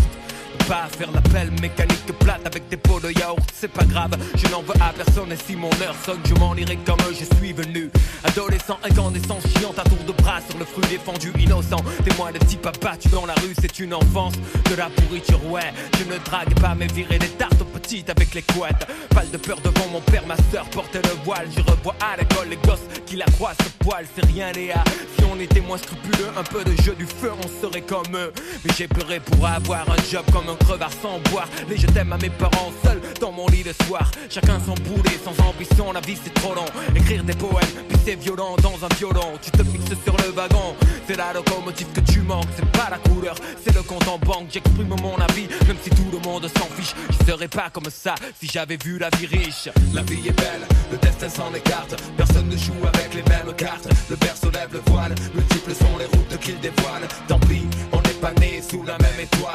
pas 0.69 0.89
faire 0.97 1.11
l'appel 1.13 1.51
mécanique 1.61 2.07
plate 2.19 2.47
avec 2.47 2.69
des 2.69 2.77
pots 2.77 3.01
de 3.01 3.11
yaourt, 3.11 3.43
c'est 3.55 3.69
pas 3.69 3.85
grave, 3.85 4.13
je 4.37 4.47
n'en 4.49 4.63
veux 4.63 4.75
à 4.81 4.93
personne 4.93 5.33
et 5.33 5.37
si 5.37 5.57
mon 5.57 5.71
heure 5.83 5.95
sonne, 6.05 6.21
je 6.25 6.35
m'en 6.35 6.55
irai 6.55 6.79
comme 6.87 6.99
je 7.11 7.25
suis 7.37 7.53
venu. 7.53 7.91
Adolescent, 8.25 8.79
incandescent, 8.83 9.39
chiant 9.57 9.75
à 9.77 9.83
tour 9.83 9.99
de 10.07 10.13
bras 10.13 10.41
sur 10.49 10.59
le 10.59 10.65
fruit 10.65 10.87
défendu, 10.89 11.33
innocent. 11.39 11.83
Témoin 12.05 12.33
de 12.33 12.39
type 12.39 12.67
abattu 12.67 13.09
dans 13.09 13.27
la 13.27 13.35
rue, 13.35 13.55
c'est 13.61 13.79
une 13.79 13.95
enfance 13.95 14.35
de 14.71 14.75
la 14.75 14.89
pourriture, 14.91 15.45
ouais. 15.51 15.73
Je 15.99 16.05
ne 16.05 16.19
drague 16.25 16.55
pas, 16.61 16.75
mais 16.75 16.87
virer 16.87 17.19
des 17.19 17.29
tartes 17.29 17.61
aux 17.61 17.79
petites 17.79 18.09
avec 18.11 18.35
les 18.35 18.43
couettes. 18.43 18.87
Pas 19.11 19.25
de 19.25 19.37
peur 19.37 19.59
devant 19.63 19.89
mon 19.93 20.01
père, 20.01 20.27
ma 20.27 20.37
soeur 20.51 20.65
portait 20.71 21.03
le 21.03 21.25
voile. 21.25 21.49
Je 21.57 21.63
revois 21.63 21.95
à 22.01 22.17
l'école 22.17 22.49
les 22.49 22.57
gosses 22.57 22.87
qui 23.07 23.17
la 23.17 23.27
croient 23.27 23.53
ce 23.63 23.69
poil, 23.85 24.07
c'est 24.15 24.27
rien, 24.27 24.53
Léa. 24.53 24.83
Si 25.19 25.25
on 25.25 25.39
était 25.39 25.61
moins 25.61 25.79
scrupuleux, 25.79 26.31
un 26.37 26.43
peu 26.43 26.65
de 26.65 26.75
jeu 26.83 26.95
du 26.95 27.07
feu, 27.07 27.33
on 27.39 27.61
serait 27.67 27.83
comme 27.83 28.15
eux. 28.15 28.33
Mais 28.65 28.73
j'ai 28.77 28.89
pleuré 28.89 29.21
pour 29.21 29.47
avoir 29.47 29.89
un 29.91 29.97
job 30.11 30.25
comme 30.33 30.44
un 30.49 30.57
crevard 30.57 30.91
sans 31.03 31.19
boire. 31.31 31.49
Les 31.69 31.77
je 31.77 31.87
t'aime 31.87 32.13
à 32.13 32.19
mes 32.19 32.31
parents 32.31 32.73
seuls 32.85 33.01
dans 33.21 33.33
mon 33.33 33.47
lit 33.49 33.63
le 33.63 33.73
soir. 33.87 34.11
Chacun 34.29 34.59
sans 34.61 34.75
boulet, 34.75 35.19
sans 35.25 35.37
ambition, 35.45 35.93
la 35.93 36.01
vie 36.01 36.19
c'est 36.23 36.35
trop 36.35 36.55
long. 36.55 36.67
Écrire 36.95 37.25
des 37.25 37.35
poèmes, 37.35 37.75
puis 37.89 37.99
c'est 38.05 38.17
violent 38.17 38.57
dans 38.63 38.85
un 38.85 38.95
violon. 38.97 39.39
Tu 39.43 39.51
te 39.51 39.63
fixes 39.65 40.03
sur 40.05 40.17
le 40.17 40.31
wagon, 40.33 40.75
c'est 41.07 41.17
la 41.17 41.33
locomotive 41.33 41.89
que 41.93 42.01
tu 42.01 42.21
manques. 42.21 42.49
C'est 42.57 42.71
pas 42.73 42.89
la 42.91 42.99
couleur, 42.99 43.37
c'est 43.65 43.75
le 43.75 43.83
compte 43.83 44.07
en 44.09 44.19
banque. 44.19 44.49
J'exprime 44.51 44.95
mon 45.01 45.17
avis, 45.17 45.49
même 45.67 45.77
si 45.83 45.91
tout 45.91 46.09
le 46.13 46.19
monde 46.19 46.49
s'en 46.57 46.67
fiche. 46.77 46.95
Je 47.11 47.31
serais 47.31 47.49
pas 47.49 47.71
comme 47.73 47.91
ça 47.91 48.15
si 48.41 48.47
j'avais 48.47 48.77
vu 48.77 48.99
la 48.99 49.11
vie 49.11 49.27
riche. 49.27 49.69
La 49.93 50.03
vie 50.03 50.29
est 50.29 50.33
belle, 50.33 50.67
le 50.91 50.99
destin 50.99 51.29
s'en 51.29 51.53
écarte. 51.55 51.97
Personne 52.17 52.49
ne 52.49 52.57
joue 52.57 52.75
avec 52.93 53.15
les 53.15 53.23
mêmes 53.23 53.55
cartes. 53.57 53.89
Le 54.11 54.17
berceau 54.17 54.51
lève 54.51 54.71
le 54.73 54.81
voile, 54.93 55.15
multiples 55.35 55.75
sont 55.75 55.99
les 55.99 56.07
routes 56.07 56.39
qu'il 56.41 56.59
dévoile. 56.61 57.07
Tant 57.29 57.39
pis, 57.41 57.67
on 57.93 58.01
n'est 58.03 58.21
pas 58.21 58.33
né 58.41 58.63
sous 58.63 58.83
la 58.83 58.99
même 58.99 59.21
étoile. 59.21 59.54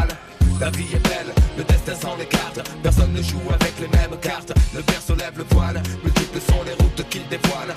La 0.59 0.69
vie 0.71 0.93
est 0.93 1.07
belle, 1.07 1.33
le 1.57 1.63
destin 1.63 1.95
s'en 1.95 2.17
écarte. 2.19 2.59
Personne 2.83 3.13
ne 3.13 3.21
joue 3.21 3.39
avec 3.49 3.73
les 3.79 3.87
mêmes 3.87 4.19
cartes. 4.21 4.51
Le 4.75 4.81
berceau 4.81 5.15
lève 5.15 5.37
le 5.37 5.45
voile, 5.51 5.81
multiples 6.03 6.41
sont 6.41 6.63
les 6.65 6.73
routes 6.73 7.07
qu'il 7.09 7.25
dévoile. 7.29 7.73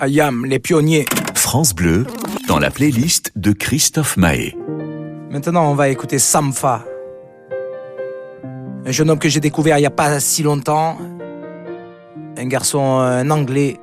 Ayam, 0.00 0.46
les 0.46 0.60
pionniers. 0.60 1.06
France 1.34 1.74
Bleu, 1.74 2.06
dans 2.46 2.60
la 2.60 2.70
playlist 2.70 3.32
de 3.34 3.50
Christophe 3.50 4.16
Mahé. 4.16 4.56
Maintenant, 5.28 5.68
on 5.68 5.74
va 5.74 5.88
écouter 5.88 6.20
Samfa. 6.20 6.84
Un 8.86 8.92
jeune 8.92 9.10
homme 9.10 9.18
que 9.18 9.28
j'ai 9.28 9.40
découvert 9.40 9.76
il 9.76 9.80
n'y 9.80 9.86
a 9.86 9.90
pas 9.90 10.20
si 10.20 10.44
longtemps. 10.44 10.98
Un 12.36 12.46
garçon, 12.46 13.00
un 13.00 13.28
anglais, 13.30 13.80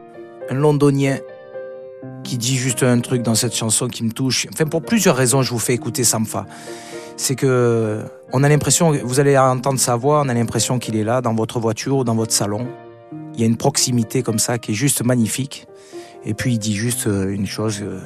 un 0.49 0.53
londonien, 0.53 1.17
qui 2.23 2.37
dit 2.37 2.55
juste 2.55 2.83
un 2.83 3.01
truc 3.01 3.21
dans 3.21 3.35
cette 3.35 3.53
chanson 3.53 3.89
qui 3.89 4.05
me 4.05 4.11
touche. 4.13 4.47
Enfin, 4.53 4.67
pour 4.67 4.83
plusieurs 4.83 5.17
raisons, 5.17 5.41
je 5.41 5.51
vous 5.51 5.59
fais 5.59 5.73
écouter 5.73 6.05
Samfa. 6.05 6.45
C'est 7.17 7.35
que 7.35 7.99
on 8.31 8.41
a 8.45 8.47
l'impression, 8.47 8.93
vous 9.03 9.19
allez 9.19 9.37
entendre 9.37 9.79
sa 9.81 9.97
voix, 9.97 10.21
on 10.25 10.29
a 10.29 10.33
l'impression 10.33 10.79
qu'il 10.79 10.95
est 10.95 11.03
là, 11.03 11.19
dans 11.19 11.33
votre 11.33 11.59
voiture 11.59 11.97
ou 11.97 12.03
dans 12.05 12.15
votre 12.15 12.31
salon. 12.31 12.65
Il 13.33 13.41
y 13.41 13.43
a 13.43 13.47
une 13.47 13.57
proximité 13.57 14.23
comme 14.23 14.39
ça 14.39 14.57
qui 14.57 14.71
est 14.71 14.75
juste 14.75 15.03
magnifique. 15.03 15.67
Et 16.25 16.33
puis 16.33 16.53
il 16.53 16.59
dit 16.59 16.73
juste 16.73 17.05
euh, 17.07 17.29
une 17.29 17.45
chose, 17.45 17.81
euh, 17.83 17.99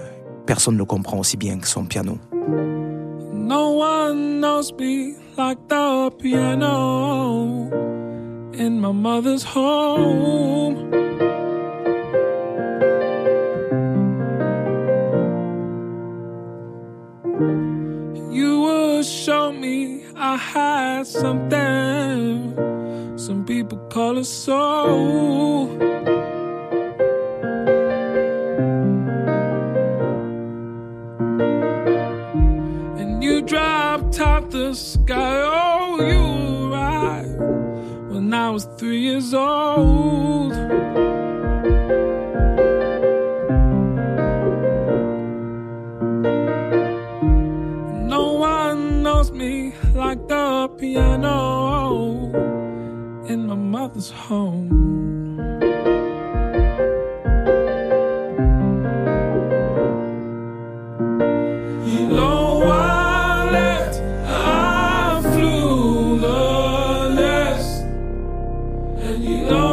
personne 0.45 0.73
ne 0.73 0.79
le 0.79 0.85
comprend 0.85 1.19
aussi 1.19 1.37
bien 1.37 1.57
que 1.57 1.67
son 1.67 1.85
piano. 1.85 2.17
No 3.33 3.79
one 3.79 4.41
knows 4.41 4.73
me 4.77 5.15
like 5.37 5.57
the 5.69 6.11
piano 6.21 7.69
in 8.53 8.79
my 8.79 8.91
mother's 8.91 9.43
home. 9.43 10.91
You 18.31 18.61
will 18.61 19.03
show 19.03 19.53
me 19.53 19.59
me 19.59 20.03
I 20.15 20.35
had 20.35 21.07
something 21.07 22.53
some 23.17 23.45
people 23.45 23.77
call 23.89 24.17
a 24.17 24.23
soul. 24.25 25.69
The 34.47 34.73
sky, 34.73 35.41
oh, 35.43 35.99
you 35.99 36.73
right 36.73 37.27
when 38.09 38.33
I 38.33 38.49
was 38.49 38.65
three 38.77 39.01
years 39.01 39.33
old. 39.33 40.53
No 48.07 48.33
one 48.33 49.03
knows 49.03 49.31
me 49.31 49.73
like 49.93 50.27
the 50.27 50.69
piano 50.77 52.31
in 53.27 53.45
my 53.45 53.55
mother's 53.55 54.09
home. 54.09 54.88
And 69.09 69.25
you 69.25 69.68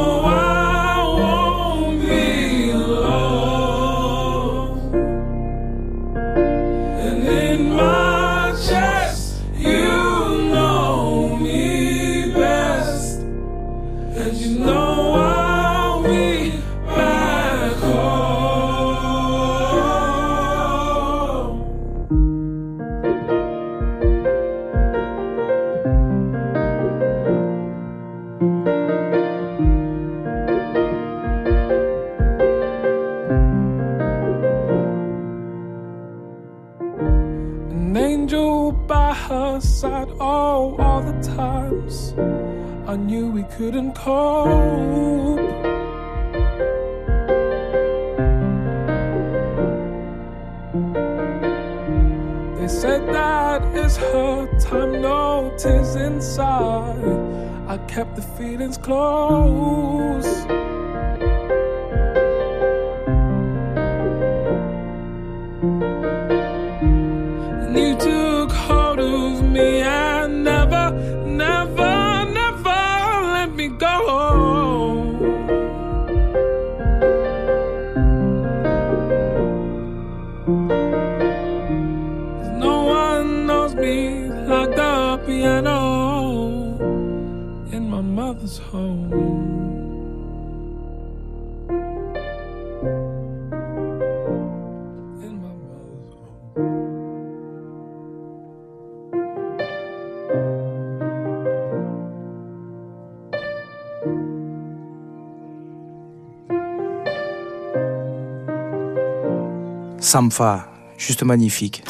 Samfa, 110.06 110.68
juste 110.98 111.24
magnifique. 111.24 111.82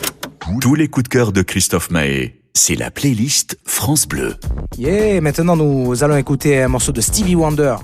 Tous 0.63 0.75
les 0.75 0.89
coups 0.89 1.05
de 1.05 1.09
cœur 1.11 1.33
de 1.33 1.43
Christophe 1.43 1.91
Mahé, 1.91 2.41
c'est 2.55 2.75
la 2.75 2.91
playlist 2.91 3.59
France 3.67 4.09
Bleu. 4.09 4.37
Yeah, 4.79 5.21
maintenant 5.21 5.55
nous 5.55 6.03
allons 6.03 6.17
écouter 6.17 6.63
un 6.63 6.69
morceau 6.69 6.93
de 6.93 7.03
Stevie 7.03 7.35
Wonder. 7.35 7.77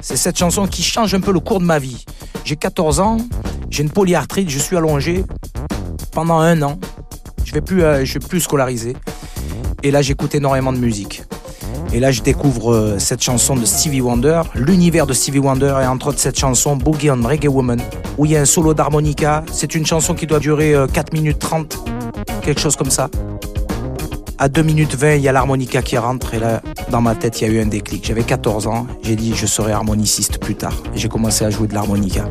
C'est 0.00 0.16
cette 0.16 0.38
chanson 0.38 0.68
qui 0.68 0.84
change 0.84 1.12
un 1.12 1.20
peu 1.20 1.32
le 1.32 1.40
cours 1.40 1.58
de 1.58 1.64
ma 1.64 1.80
vie. 1.80 2.04
J'ai 2.44 2.54
14 2.54 3.00
ans, 3.00 3.16
j'ai 3.68 3.82
une 3.82 3.90
polyarthrite, 3.90 4.48
je 4.48 4.60
suis 4.60 4.76
allongé 4.76 5.24
pendant 6.12 6.38
un 6.38 6.62
an. 6.62 6.78
Je 7.44 7.52
vais 7.52 7.60
plus, 7.60 7.82
euh, 7.82 8.04
je 8.04 8.10
suis 8.12 8.20
plus 8.20 8.38
scolarisé. 8.38 8.94
Et 9.82 9.90
là, 9.90 10.02
j'écoute 10.02 10.36
énormément 10.36 10.72
de 10.72 10.78
musique. 10.78 11.24
Et 11.92 11.98
là, 11.98 12.12
je 12.12 12.22
découvre 12.22 12.72
euh, 12.72 12.98
cette 13.00 13.24
chanson 13.24 13.56
de 13.56 13.64
Stevie 13.64 14.02
Wonder, 14.02 14.42
l'univers 14.54 15.08
de 15.08 15.14
Stevie 15.14 15.40
Wonder, 15.40 15.80
et 15.82 15.86
entre 15.88 16.08
autres 16.08 16.20
cette 16.20 16.38
chanson 16.38 16.76
Boogie 16.76 17.10
on 17.10 17.20
Reggae 17.26 17.48
Woman, 17.48 17.82
où 18.20 18.26
il 18.26 18.32
y 18.32 18.36
a 18.36 18.40
un 18.42 18.44
solo 18.44 18.74
d'harmonica. 18.74 19.42
C'est 19.50 19.74
une 19.74 19.86
chanson 19.86 20.14
qui 20.14 20.26
doit 20.26 20.40
durer 20.40 20.74
euh, 20.74 20.86
4 20.86 21.14
minutes 21.14 21.38
30, 21.38 21.74
quelque 22.42 22.60
chose 22.60 22.76
comme 22.76 22.90
ça. 22.90 23.08
À 24.36 24.50
2 24.50 24.60
minutes 24.60 24.94
20, 24.94 25.14
il 25.14 25.22
y 25.22 25.28
a 25.28 25.32
l'harmonica 25.32 25.80
qui 25.80 25.96
rentre, 25.96 26.34
et 26.34 26.38
là, 26.38 26.60
dans 26.90 27.00
ma 27.00 27.14
tête, 27.14 27.40
il 27.40 27.48
y 27.48 27.50
a 27.50 27.54
eu 27.54 27.62
un 27.62 27.66
déclic. 27.66 28.06
J'avais 28.06 28.22
14 28.22 28.66
ans, 28.66 28.86
j'ai 29.02 29.16
dit 29.16 29.32
je 29.34 29.46
serai 29.46 29.72
harmoniciste 29.72 30.38
plus 30.38 30.54
tard. 30.54 30.74
J'ai 30.94 31.08
commencé 31.08 31.46
à 31.46 31.50
jouer 31.50 31.66
de 31.66 31.72
l'harmonica. 31.72 32.26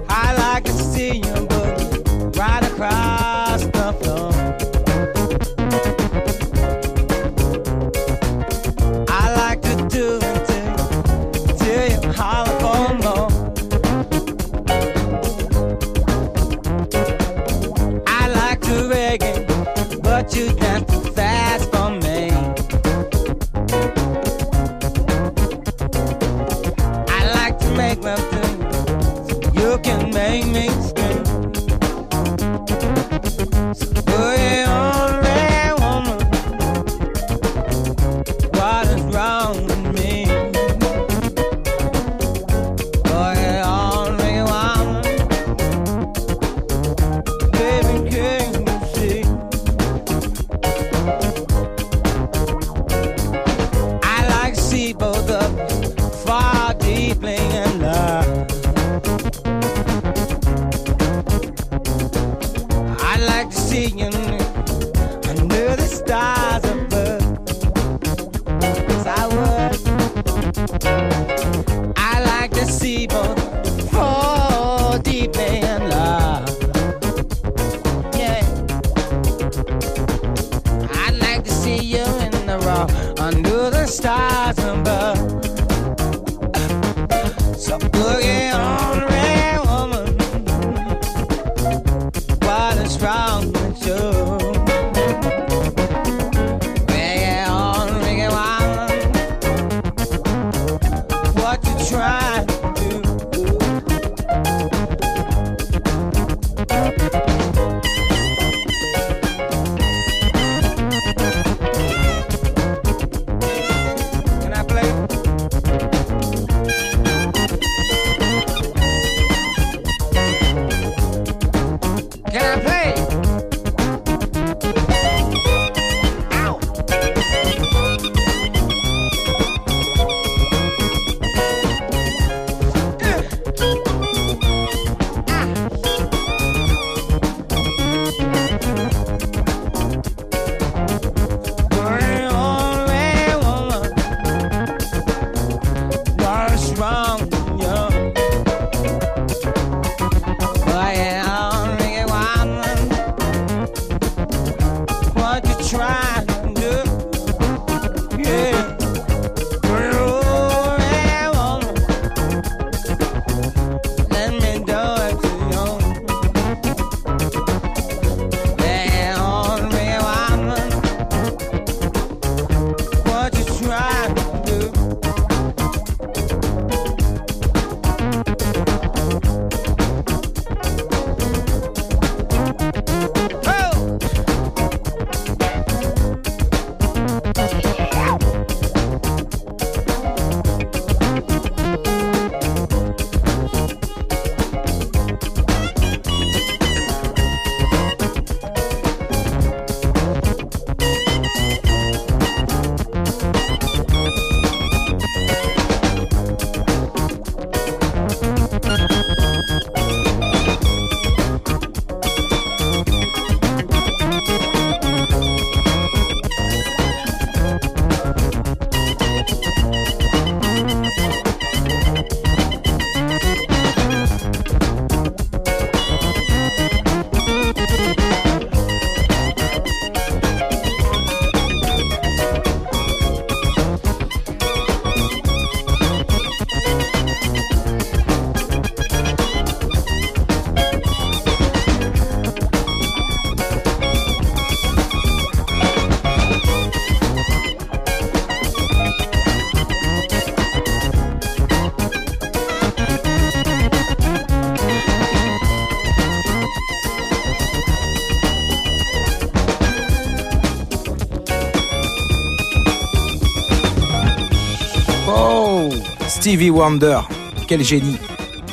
Stevie 266.29 266.51
Wonder, 266.51 266.99
quel 267.47 267.63
génie, 267.63 267.97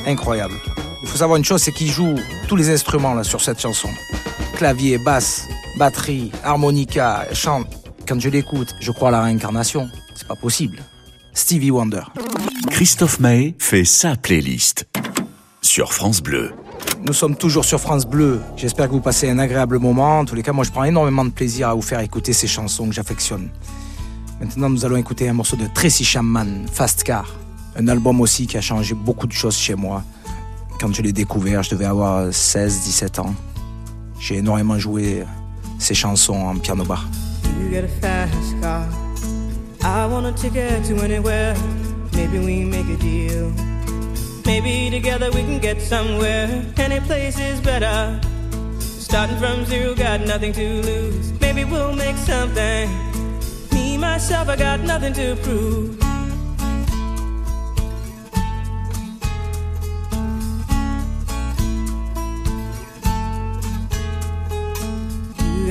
incroyable. 0.06 0.54
Il 1.02 1.08
faut 1.08 1.18
savoir 1.18 1.36
une 1.36 1.44
chose, 1.44 1.60
c'est 1.60 1.72
qu'il 1.72 1.90
joue 1.90 2.14
tous 2.48 2.56
les 2.56 2.70
instruments 2.70 3.12
là 3.12 3.22
sur 3.22 3.42
cette 3.42 3.60
chanson. 3.60 3.90
Clavier, 4.54 4.96
basse, 4.96 5.46
batterie, 5.76 6.32
harmonica, 6.42 7.26
chant. 7.34 7.64
Quand 8.08 8.18
je 8.18 8.30
l'écoute, 8.30 8.74
je 8.80 8.90
crois 8.92 9.10
à 9.10 9.12
la 9.12 9.22
réincarnation. 9.24 9.90
C'est 10.14 10.26
pas 10.26 10.36
possible. 10.36 10.78
Stevie 11.34 11.70
Wonder. 11.70 12.00
Christophe 12.70 13.20
Mahé 13.20 13.54
fait 13.58 13.84
sa 13.84 14.16
playlist 14.16 14.86
sur 15.60 15.92
France 15.92 16.22
Bleu. 16.22 16.52
Nous 17.06 17.12
sommes 17.12 17.36
toujours 17.36 17.66
sur 17.66 17.78
France 17.78 18.06
Bleu. 18.06 18.40
J'espère 18.56 18.86
que 18.86 18.92
vous 18.92 19.02
passez 19.02 19.28
un 19.28 19.38
agréable 19.38 19.78
moment. 19.78 20.20
En 20.20 20.24
tous 20.24 20.34
les 20.34 20.42
cas, 20.42 20.54
moi, 20.54 20.64
je 20.64 20.70
prends 20.70 20.84
énormément 20.84 21.26
de 21.26 21.30
plaisir 21.30 21.68
à 21.68 21.74
vous 21.74 21.82
faire 21.82 22.00
écouter 22.00 22.32
ces 22.32 22.46
chansons 22.46 22.88
que 22.88 22.94
j'affectionne. 22.94 23.50
Maintenant, 24.40 24.70
nous 24.70 24.86
allons 24.86 24.96
écouter 24.96 25.28
un 25.28 25.34
morceau 25.34 25.56
de 25.56 25.66
Tracy 25.74 26.04
Chapman, 26.04 26.64
Fast 26.72 27.04
Car. 27.04 27.26
Un 27.78 27.88
album 27.88 28.20
aussi 28.22 28.46
qui 28.46 28.56
a 28.56 28.62
changé 28.62 28.94
beaucoup 28.94 29.26
de 29.26 29.32
choses 29.32 29.56
chez 29.56 29.74
moi. 29.74 30.02
Quand 30.80 30.94
je 30.94 31.02
l'ai 31.02 31.12
découvert, 31.12 31.62
je 31.62 31.70
devais 31.70 31.84
avoir 31.84 32.30
16-17 32.30 33.20
ans. 33.20 33.34
J'ai 34.18 34.36
énormément 34.36 34.78
joué 34.78 35.24
ces 35.78 35.94
chansons 35.94 36.46
en 36.46 36.56
piano 36.56 36.84
bar. 36.84 37.06
You 37.60 37.70
get 37.70 37.84
a 37.84 37.88
fast 38.00 38.60
car. 38.62 38.86
I 39.82 40.06
want 40.06 40.26
a 40.26 40.32
ticket 40.32 40.84
to 40.84 41.04
anywhere. 41.04 41.54
Maybe 42.14 42.38
we 42.38 42.64
make 42.64 42.88
a 42.88 42.96
deal. 42.96 43.52
Maybe 44.46 44.90
together 44.90 45.30
we 45.32 45.42
can 45.42 45.58
get 45.58 45.80
somewhere. 45.82 46.48
Any 46.78 47.00
place 47.00 47.38
is 47.38 47.60
better. 47.60 48.18
Starting 48.80 49.36
from 49.36 49.66
zero, 49.66 49.94
got 49.94 50.22
nothing 50.22 50.52
to 50.54 50.82
lose. 50.82 51.32
Maybe 51.40 51.64
we'll 51.64 51.94
make 51.94 52.16
something. 52.16 52.88
Me, 53.72 53.98
myself, 53.98 54.48
I 54.48 54.56
got 54.56 54.80
nothing 54.80 55.12
to 55.12 55.36
prove. 55.42 56.05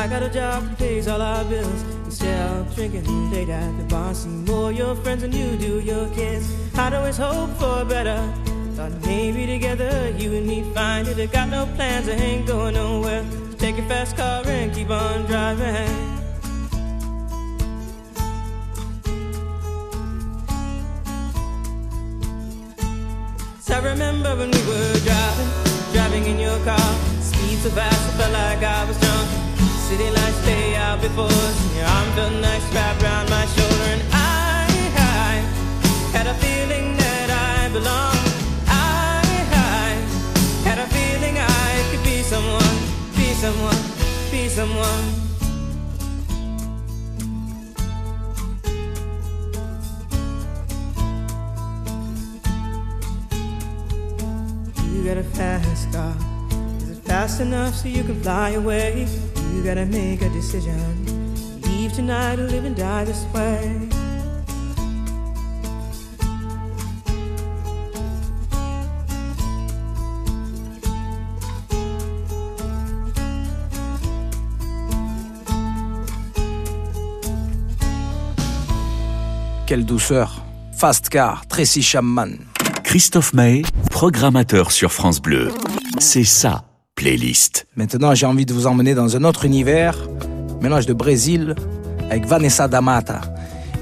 I 0.00 0.06
got 0.06 0.22
a 0.22 0.30
job 0.30 0.66
that 0.66 0.78
pays 0.78 1.08
all 1.08 1.20
our 1.20 1.44
bills. 1.44 1.82
Instead 2.06 2.50
of 2.52 2.74
drinking 2.74 3.30
late 3.30 3.50
at 3.50 3.76
the 3.76 3.84
bar, 3.84 4.14
see 4.14 4.30
more 4.30 4.72
your 4.72 4.94
friends 4.96 5.20
than 5.20 5.30
you 5.30 5.58
do 5.58 5.80
your 5.80 6.08
kids. 6.14 6.50
I'd 6.74 6.94
always 6.94 7.18
hope 7.18 7.50
for 7.58 7.84
better. 7.84 8.18
Thought 8.76 8.92
maybe 9.04 9.44
together 9.44 10.10
you 10.16 10.32
and 10.32 10.46
me 10.46 10.62
find 10.72 11.06
it. 11.06 11.18
I 11.18 11.26
got 11.26 11.50
no 11.50 11.66
plans, 11.76 12.08
I 12.08 12.12
ain't 12.12 12.46
going 12.46 12.74
nowhere. 12.76 13.26
So 13.50 13.58
take 13.58 13.76
your 13.76 13.84
fast 13.88 14.16
car 14.16 14.42
and 14.46 14.72
keep 14.74 14.88
on 14.88 15.26
driving. 15.26 15.86
So 23.60 23.74
I 23.74 23.80
remember 23.84 24.34
when 24.34 24.50
we 24.50 24.62
were 24.66 24.94
driving, 25.04 25.50
driving 25.92 26.24
in 26.24 26.38
your 26.38 26.58
car. 26.64 26.90
Speed 27.20 27.58
so 27.58 27.68
fast, 27.68 28.14
I 28.14 28.16
felt 28.16 28.32
like 28.32 28.62
I 28.62 28.84
was 28.86 28.98
drunk. 28.98 29.19
City 29.90 30.08
lights 30.08 30.36
stay 30.42 30.76
out 30.76 31.00
before 31.00 31.26
your 31.74 31.84
arm 31.84 32.08
felt 32.12 32.32
nice 32.34 32.62
wrapped 32.72 33.02
around 33.02 33.28
my 33.28 33.44
shoulder. 33.46 33.86
And 33.94 34.02
I, 34.12 34.68
I 34.94 35.32
had 36.16 36.28
a 36.28 36.34
feeling 36.34 36.96
that 36.96 37.28
I 37.28 37.68
belonged. 37.72 38.28
I, 38.68 39.20
I 39.50 39.98
had 40.62 40.78
a 40.78 40.86
feeling 40.94 41.38
I 41.38 41.90
could 41.90 42.04
be 42.04 42.22
someone, 42.22 42.76
be 43.16 43.34
someone, 43.34 43.82
be 44.30 44.48
someone. 44.48 45.06
You 54.94 55.04
got 55.04 55.16
a 55.16 55.24
fast 55.24 55.92
car. 55.92 56.14
Is 56.76 56.90
it 56.90 57.02
fast 57.02 57.40
enough 57.40 57.74
so 57.74 57.88
you 57.88 58.04
can 58.04 58.22
fly 58.22 58.50
away? 58.50 59.08
You 59.54 59.62
gotta 59.64 59.86
make 59.86 60.22
a 60.22 60.28
decision. 60.30 61.04
Leave 61.62 61.92
tonight 61.92 62.38
or 62.38 62.46
live 62.46 62.64
and 62.64 62.76
die 62.76 63.04
this 63.04 63.24
way. 63.34 63.88
Quelle 79.66 79.84
douceur. 79.84 80.42
Fast 80.72 81.10
Car, 81.10 81.46
Tracy 81.48 81.82
Chapman. 81.82 82.38
Christophe 82.82 83.34
Mahé, 83.34 83.62
programmateur 83.90 84.72
sur 84.72 84.90
France 84.90 85.20
Bleu. 85.20 85.52
C'est 85.98 86.24
ça 86.24 86.64
playlist. 87.00 87.66
Maintenant, 87.76 88.14
j'ai 88.14 88.26
envie 88.26 88.44
de 88.44 88.52
vous 88.52 88.66
emmener 88.66 88.94
dans 88.94 89.16
un 89.16 89.24
autre 89.24 89.46
univers, 89.46 89.96
mélange 90.60 90.84
de 90.84 90.92
Brésil 90.92 91.54
avec 92.10 92.26
Vanessa 92.26 92.68
Damata 92.68 93.22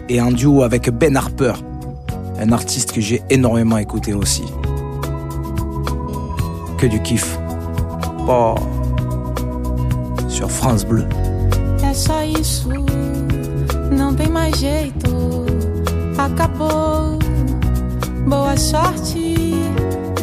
et 0.08 0.20
en 0.20 0.30
duo 0.30 0.62
avec 0.62 0.88
Ben 0.90 1.16
Harper, 1.16 1.54
un 2.38 2.52
artiste 2.52 2.92
que 2.92 3.00
j'ai 3.00 3.20
énormément 3.28 3.76
écouté 3.76 4.14
aussi. 4.14 4.44
Que 6.78 6.86
du 6.86 7.02
kiff. 7.02 7.36
Oh. 8.28 8.54
Sur 10.28 10.48
France 10.48 10.86
Bleu. 10.86 11.04
É 11.82 11.92
só 11.92 12.22
isso, 12.22 12.68
não 13.90 14.14
tem 14.14 14.28
mais 14.28 14.56
jeito. 14.56 15.44
Acabou. 16.16 17.18
Boa 18.28 18.56
sorte, 18.56 19.34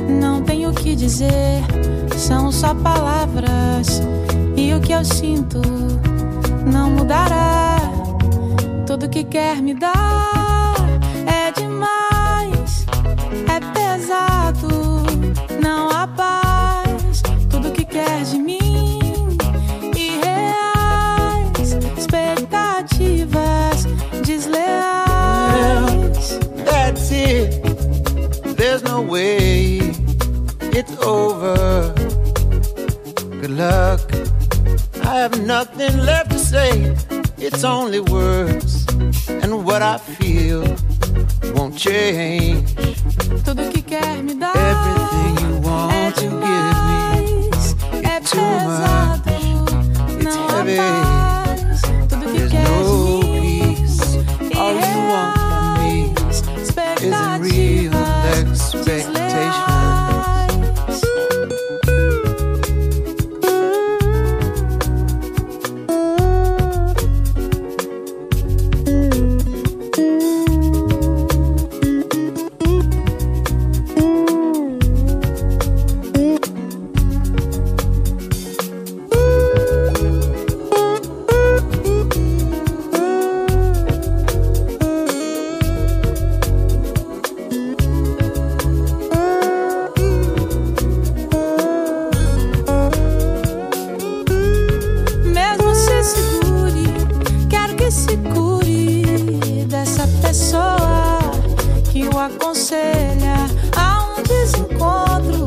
não 0.07 0.41
tenho 0.43 0.69
o 0.69 0.73
que 0.73 0.95
dizer. 0.95 1.61
São 2.18 2.51
só 2.51 2.74
palavras 2.74 4.01
e 4.55 4.74
o 4.74 4.80
que 4.82 4.93
eu 4.93 5.05
sinto 5.05 5.61
não 6.66 6.89
mudará. 6.89 7.78
Tudo 8.88 9.09
que 9.09 9.24
quer 9.24 9.61
me 9.61 9.74
dar 9.74 10.76
é 11.28 11.51
demais, 11.51 12.86
é 13.47 13.59
pesado, 13.74 15.03
não 15.61 15.89
há 15.89 16.07
paz. 16.07 17.22
Tudo 17.49 17.72
que 17.72 17.86
quer 17.86 18.24
de 18.24 18.38
mim 18.38 18.99
irreais, 19.95 21.74
expectativas 21.97 23.86
desleais. 24.26 24.95
That's 26.66 27.11
it. 27.11 27.61
There's 28.55 28.82
no 28.84 29.01
way 29.01 29.80
it's 30.74 30.91
over. 31.03 31.94
Luck. 33.55 34.01
I 35.05 35.15
have 35.15 35.41
nothing 35.41 35.97
left 35.99 36.31
to 36.31 36.39
say. 36.39 36.93
It's 37.37 37.63
only 37.63 38.01
words. 38.01 38.85
And 39.29 39.65
what 39.65 39.81
I 39.81 39.97
feel 39.97 40.63
won't 41.53 41.77
change. 41.77 42.67
Tudo 43.45 43.71
que 43.71 43.81
quer 43.81 44.21
me 44.23 44.33
dar 44.33 44.51
Everything 44.57 45.47
you 45.47 45.61
want 45.61 45.93
é 45.93 46.11
to 46.11 46.21
give 46.21 46.31
demais, 46.31 47.75
é 48.03 48.19
too 48.19 48.41
much. 48.67 49.21
It's 50.19 50.35
heavy. 50.35 51.04
Aconselha 102.26 103.36
a 103.78 104.17
um 104.17 104.23
desencontro. 104.23 105.45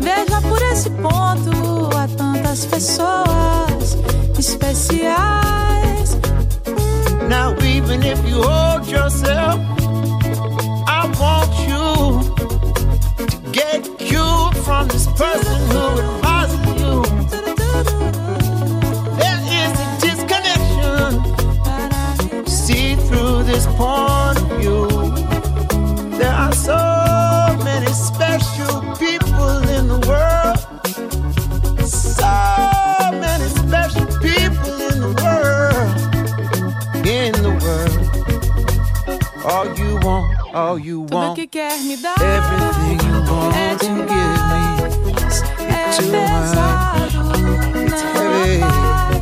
Veja 0.00 0.40
por 0.42 0.60
esse 0.62 0.90
ponto 0.90 1.96
há 1.96 2.08
tantas 2.16 2.66
pessoas 2.66 3.96
especiais. 4.38 6.18
Now, 7.28 7.54
even 7.64 8.02
if 8.02 8.18
you 8.28 8.42
hold 8.42 8.86
yourself, 8.88 9.58
I 10.86 11.06
want 11.18 11.52
you 11.68 12.20
to 13.16 13.50
get 13.52 13.82
cured 13.98 14.56
from 14.64 14.88
this 14.88 15.06
person 15.06 15.60
who 15.70 15.91
me 41.80 41.96
dar 41.96 42.14
everything 42.20 43.00
you 43.08 43.20
want 43.32 43.54
é 43.56 43.74
to 43.76 43.86
give 43.86 44.40
me. 44.50 44.64
é 45.68 45.70
pesado, 45.96 47.18
It's 47.84 48.02
não 48.02 48.12
heavy. 48.14 48.62
há 48.62 48.64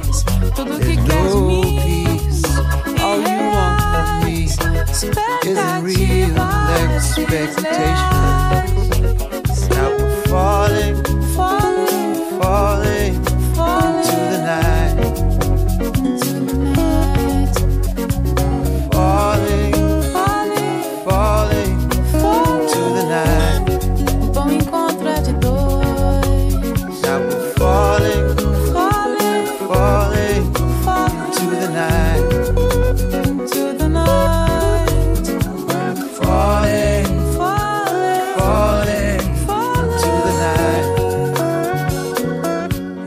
paz. 0.01 0.25
Tudo 0.55 0.73
que 0.79 0.85
There's 0.85 1.05
quer 1.07 1.23
de 1.23 1.35
no 1.35 1.41
mim 1.47 1.79
peace. 1.81 2.43
All 3.03 3.19
you 3.21 3.39
want 3.51 3.81
from 3.93 4.09
me 4.25 4.45
isn't 4.45 5.85
real 5.85 6.37
expectation. 6.95 8.60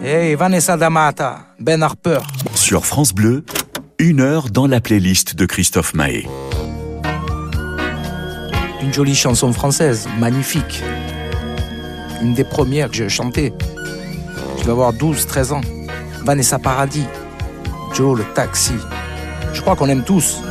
Hey, 0.06 0.36
Vanessa 0.36 0.76
Damata, 0.76 1.46
Ben 1.62 1.82
Harper. 1.82 2.20
Sur 2.56 2.86
France 2.86 3.14
Bleu, 3.14 3.46
une 4.00 4.20
heure 4.20 4.50
dans 4.50 4.68
la 4.68 4.82
playlist 4.82 5.34
de 5.34 5.46
Christophe 5.46 5.94
Mahé. 5.94 6.28
Une 8.82 8.94
jolie 8.94 9.16
chanson 9.16 9.54
française, 9.54 10.10
magnifique. 10.20 10.84
Une 12.22 12.34
des 12.34 12.44
premières 12.44 12.90
que 12.90 12.98
j'ai 12.98 13.08
chantées. 13.08 13.54
Je 14.58 14.66
dois 14.66 14.74
avoir 14.74 14.92
12, 14.92 15.26
13 15.26 15.54
ans. 15.54 15.62
Vanessa 16.26 16.60
Paradis. 16.60 17.08
Joe 17.94 18.18
le 18.18 18.26
taxi. 18.34 18.74
Je 19.54 19.62
crois 19.62 19.78
qu'on 19.78 19.88
aime 19.88 20.04
tous. 20.04 20.44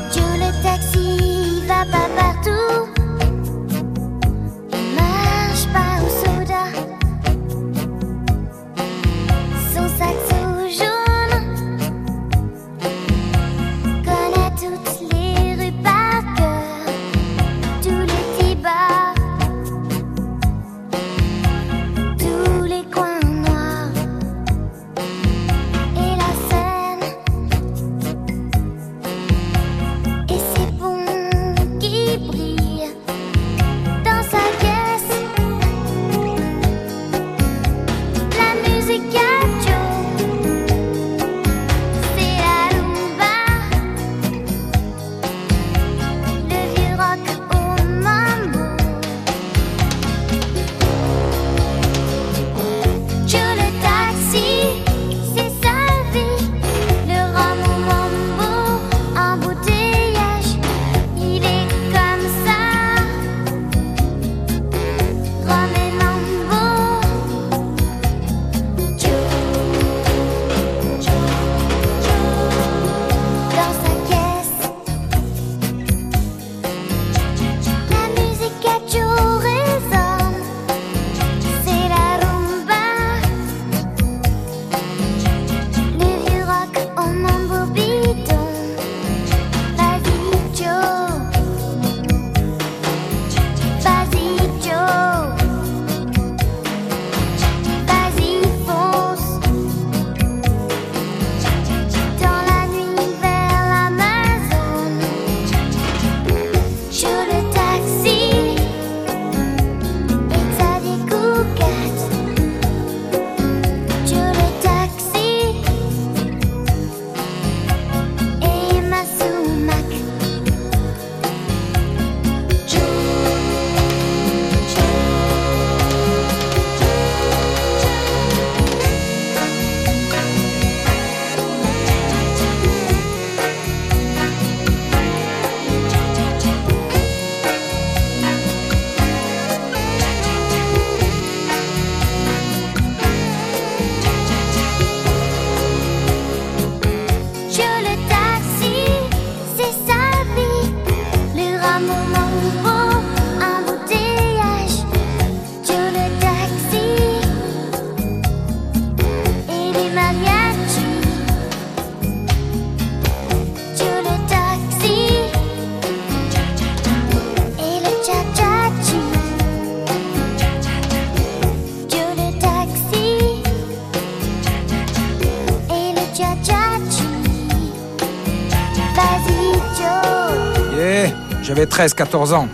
J'avais 181.55 181.67
13-14 181.67 182.33
ans. 182.33 182.49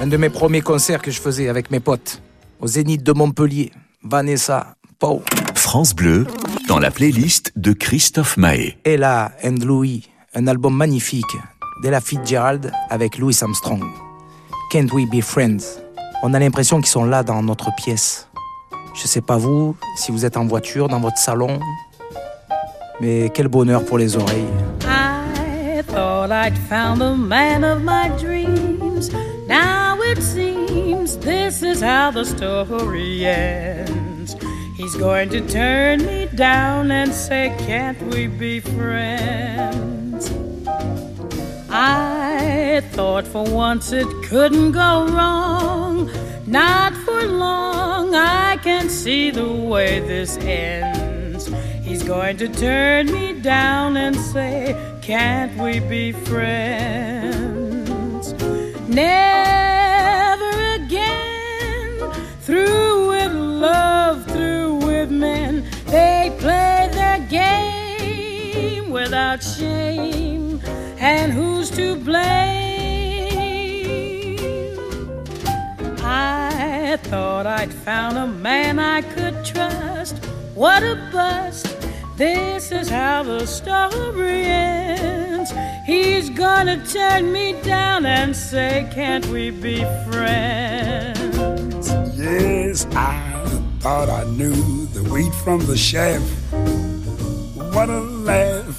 Un 0.00 0.06
de 0.06 0.16
mes 0.16 0.30
premiers 0.30 0.62
concerts 0.62 1.02
que 1.02 1.10
je 1.10 1.20
faisais 1.20 1.50
avec 1.50 1.70
mes 1.70 1.80
potes. 1.80 2.22
Au 2.60 2.66
Zénith 2.66 3.02
de 3.02 3.12
Montpellier. 3.12 3.72
Vanessa, 4.02 4.74
Pau. 4.98 5.22
France 5.54 5.94
Bleu, 5.94 6.26
dans 6.66 6.78
la 6.78 6.90
playlist 6.90 7.52
de 7.56 7.74
Christophe 7.74 8.38
Mahé. 8.38 8.78
Ella 8.86 9.32
and 9.44 9.56
Louis. 9.62 10.08
Un 10.34 10.46
album 10.46 10.74
magnifique 10.74 11.36
d'Ella 11.82 12.00
Fitzgerald 12.00 12.72
avec 12.88 13.18
Louis 13.18 13.36
Armstrong. 13.42 13.84
Can't 14.70 14.88
We 14.94 15.04
Be 15.10 15.20
Friends? 15.20 15.82
On 16.22 16.32
a 16.32 16.38
l'impression 16.38 16.78
qu'ils 16.80 16.86
sont 16.86 17.04
là 17.04 17.22
dans 17.22 17.42
notre 17.42 17.68
pièce. 17.74 18.28
Je 18.94 19.06
sais 19.06 19.20
pas 19.20 19.36
vous, 19.36 19.76
si 19.98 20.10
vous 20.10 20.24
êtes 20.24 20.38
en 20.38 20.46
voiture, 20.46 20.88
dans 20.88 21.00
votre 21.00 21.18
salon, 21.18 21.60
mais 22.98 23.30
quel 23.34 23.48
bonheur 23.48 23.84
pour 23.84 23.98
les 23.98 24.16
oreilles. 24.16 24.48
Thought 26.22 26.30
I'd 26.30 26.56
found 26.56 27.00
the 27.00 27.16
man 27.16 27.64
of 27.64 27.82
my 27.82 28.06
dreams. 28.16 29.12
Now 29.48 30.00
it 30.02 30.22
seems 30.22 31.16
this 31.18 31.64
is 31.64 31.80
how 31.80 32.12
the 32.12 32.24
story 32.24 33.26
ends. 33.26 34.36
He's 34.76 34.94
going 34.94 35.30
to 35.30 35.40
turn 35.48 36.06
me 36.06 36.26
down 36.26 36.92
and 36.92 37.12
say, 37.12 37.52
Can't 37.58 38.00
we 38.02 38.28
be 38.28 38.60
friends? 38.60 40.30
I 41.68 42.82
thought 42.92 43.26
for 43.26 43.42
once 43.42 43.90
it 43.90 44.06
couldn't 44.22 44.70
go 44.70 45.08
wrong. 45.08 46.08
Not 46.46 46.94
for 46.98 47.26
long, 47.26 48.14
I 48.14 48.58
can 48.58 48.88
see 48.88 49.30
the 49.30 49.48
way 49.48 49.98
this 49.98 50.36
ends. 50.36 51.11
He's 51.92 52.02
going 52.02 52.38
to 52.38 52.48
turn 52.48 53.12
me 53.12 53.34
down 53.34 53.98
and 53.98 54.16
say, 54.16 54.74
Can't 55.02 55.54
we 55.58 55.78
be 55.78 56.12
friends? 56.12 57.52
Never 58.88 60.72
again. 60.82 62.10
Through 62.40 63.08
with 63.10 63.32
love, 63.34 64.24
through 64.28 64.76
with 64.76 65.10
men. 65.10 65.66
They 65.84 66.34
play 66.38 66.88
their 66.92 67.18
game 67.28 68.90
without 68.90 69.42
shame. 69.42 70.62
And 70.98 71.30
who's 71.30 71.68
to 71.72 71.96
blame? 71.96 72.22
I 75.98 76.96
thought 77.02 77.46
I'd 77.46 77.70
found 77.70 78.16
a 78.16 78.26
man 78.26 78.78
I 78.78 79.02
could 79.02 79.44
trust. 79.44 80.31
What 80.54 80.82
a 80.82 80.96
bust. 81.10 81.66
This 82.16 82.72
is 82.72 82.90
how 82.90 83.22
the 83.22 83.46
story 83.46 84.44
ends. 84.44 85.50
He's 85.86 86.28
gonna 86.28 86.84
turn 86.86 87.32
me 87.32 87.54
down 87.62 88.04
and 88.04 88.36
say, 88.36 88.86
Can't 88.92 89.26
we 89.26 89.50
be 89.50 89.78
friends? 90.10 91.88
Yes, 92.18 92.86
I 92.92 93.44
thought 93.80 94.10
I 94.10 94.24
knew 94.24 94.86
the 94.86 95.02
wheat 95.04 95.34
from 95.42 95.60
the 95.66 95.76
chaff. 95.76 96.22
What 97.74 97.88
a 97.88 98.00
laugh. 98.00 98.78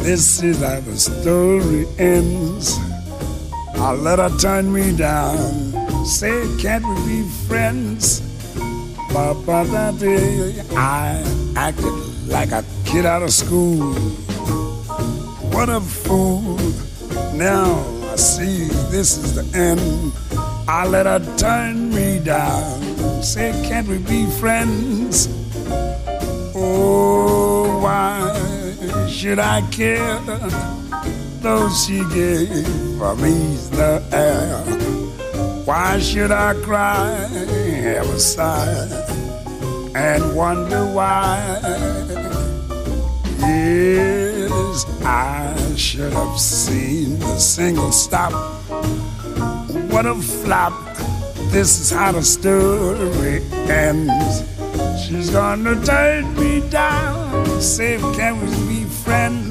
This 0.00 0.42
is 0.42 0.60
how 0.60 0.80
the 0.80 0.96
story 0.96 1.86
ends. 1.98 2.78
I 3.74 3.92
let 3.92 4.20
her 4.20 4.30
turn 4.38 4.72
me 4.72 4.96
down. 4.96 6.06
Say, 6.06 6.46
can't 6.58 6.86
we 6.86 7.22
be 7.22 7.28
friends? 7.48 8.27
I 10.76 11.22
acted 11.56 11.92
like 12.28 12.52
a 12.52 12.64
kid 12.84 13.06
out 13.06 13.22
of 13.22 13.32
school. 13.32 13.94
What 15.52 15.68
a 15.68 15.80
fool. 15.80 16.58
Now 17.34 17.84
I 18.12 18.16
see 18.16 18.68
this 18.90 19.16
is 19.16 19.34
the 19.34 19.58
end. 19.58 20.12
I 20.68 20.86
let 20.86 21.06
her 21.06 21.20
turn 21.36 21.90
me 21.94 22.18
down. 22.18 23.22
Say, 23.22 23.52
can't 23.68 23.88
we 23.88 23.98
be 23.98 24.26
friends? 24.38 25.28
Oh, 26.54 27.80
why 27.82 29.08
should 29.08 29.38
I 29.38 29.62
care? 29.70 30.20
Though 31.40 31.68
she 31.70 31.98
gave 32.12 32.66
me 33.22 33.56
the 33.70 34.02
air. 34.12 34.58
Why 35.64 35.98
should 35.98 36.30
I 36.30 36.54
cry, 36.62 37.28
a 37.86 38.18
sigh, 38.18 38.88
and 39.94 40.34
wonder 40.34 40.84
why? 40.84 41.60
Yes, 43.38 44.84
I 45.04 45.54
should 45.76 46.12
have 46.12 46.38
seen 46.38 47.18
the 47.18 47.38
single 47.38 47.92
stop. 47.92 48.32
What 49.90 50.06
a 50.06 50.14
flop. 50.14 50.72
This 51.50 51.80
is 51.80 51.90
how 51.90 52.12
the 52.12 52.22
story 52.22 53.42
ends. 53.68 54.44
She's 55.02 55.30
gonna 55.30 55.82
turn 55.84 56.34
me 56.34 56.60
down. 56.68 57.60
Say, 57.60 57.98
can 58.14 58.40
we 58.40 58.50
be 58.68 58.84
friends? 58.84 59.47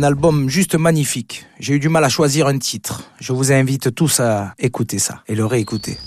Un 0.00 0.02
album 0.02 0.48
juste 0.48 0.76
magnifique. 0.76 1.44
J'ai 1.58 1.74
eu 1.74 1.78
du 1.78 1.90
mal 1.90 2.02
à 2.02 2.08
choisir 2.08 2.46
un 2.46 2.56
titre. 2.56 3.02
Je 3.20 3.34
vous 3.34 3.52
invite 3.52 3.94
tous 3.94 4.20
à 4.20 4.54
écouter 4.58 4.98
ça 4.98 5.22
et 5.28 5.34
le 5.34 5.44
réécouter. 5.44 5.98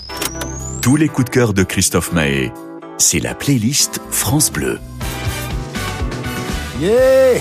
Tous 0.82 0.96
les 0.96 1.06
coups 1.06 1.26
de 1.26 1.30
cœur 1.30 1.54
de 1.54 1.62
Christophe 1.62 2.10
Mahé, 2.10 2.50
c'est 2.98 3.20
la 3.20 3.36
playlist 3.36 4.00
France 4.10 4.50
Bleu. 4.50 4.80
Yeah 6.80 7.40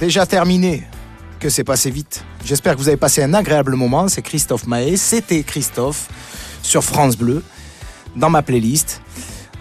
Déjà 0.00 0.24
terminé. 0.24 0.84
Que 1.38 1.50
c'est 1.50 1.62
passé 1.62 1.90
vite? 1.90 2.24
J'espère 2.42 2.72
que 2.72 2.78
vous 2.78 2.88
avez 2.88 2.96
passé 2.96 3.22
un 3.22 3.34
agréable 3.34 3.74
moment. 3.76 4.08
C'est 4.08 4.22
Christophe 4.22 4.66
Mahé. 4.66 4.96
C'était 4.96 5.42
Christophe 5.42 6.08
sur 6.62 6.82
France 6.82 7.18
Bleu 7.18 7.44
dans 8.16 8.30
ma 8.30 8.40
playlist. 8.40 9.02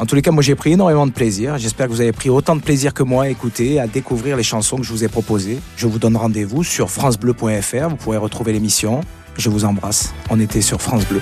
En 0.02 0.08
tous 0.08 0.16
les 0.16 0.24
cas, 0.24 0.32
moi 0.32 0.42
j'ai 0.42 0.56
pris 0.56 0.72
énormément 0.72 1.06
de 1.06 1.12
plaisir. 1.12 1.60
J'espère 1.60 1.86
que 1.86 1.92
vous 1.92 2.02
avez 2.02 2.12
pris 2.12 2.32
autant 2.32 2.56
de 2.56 2.62
plaisir 2.62 2.92
que 2.92 3.04
moi 3.04 3.26
à 3.26 3.30
écouter, 3.30 3.80
à 3.80 3.86
découvrir 3.86 4.36
les 4.36 4.42
chansons 4.42 4.78
que 4.78 4.84
je 4.84 4.92
vous 4.92 5.04
ai 5.04 5.08
proposées. 5.08 5.60
Je 5.78 5.86
vous 5.86 6.00
donne 6.00 6.18
rendez-vous 6.18 6.64
sur 6.64 6.90
francebleu.fr. 6.90 7.88
Vous 7.88 7.98
pourrez 7.98 8.18
retrouver 8.18 8.52
l'émission. 8.52 9.02
Je 9.38 9.52
vous 9.52 9.64
embrasse. 9.64 10.12
On 10.32 10.40
était 10.40 10.62
sur 10.62 10.82
France 10.82 11.06
Bleu. 11.06 11.22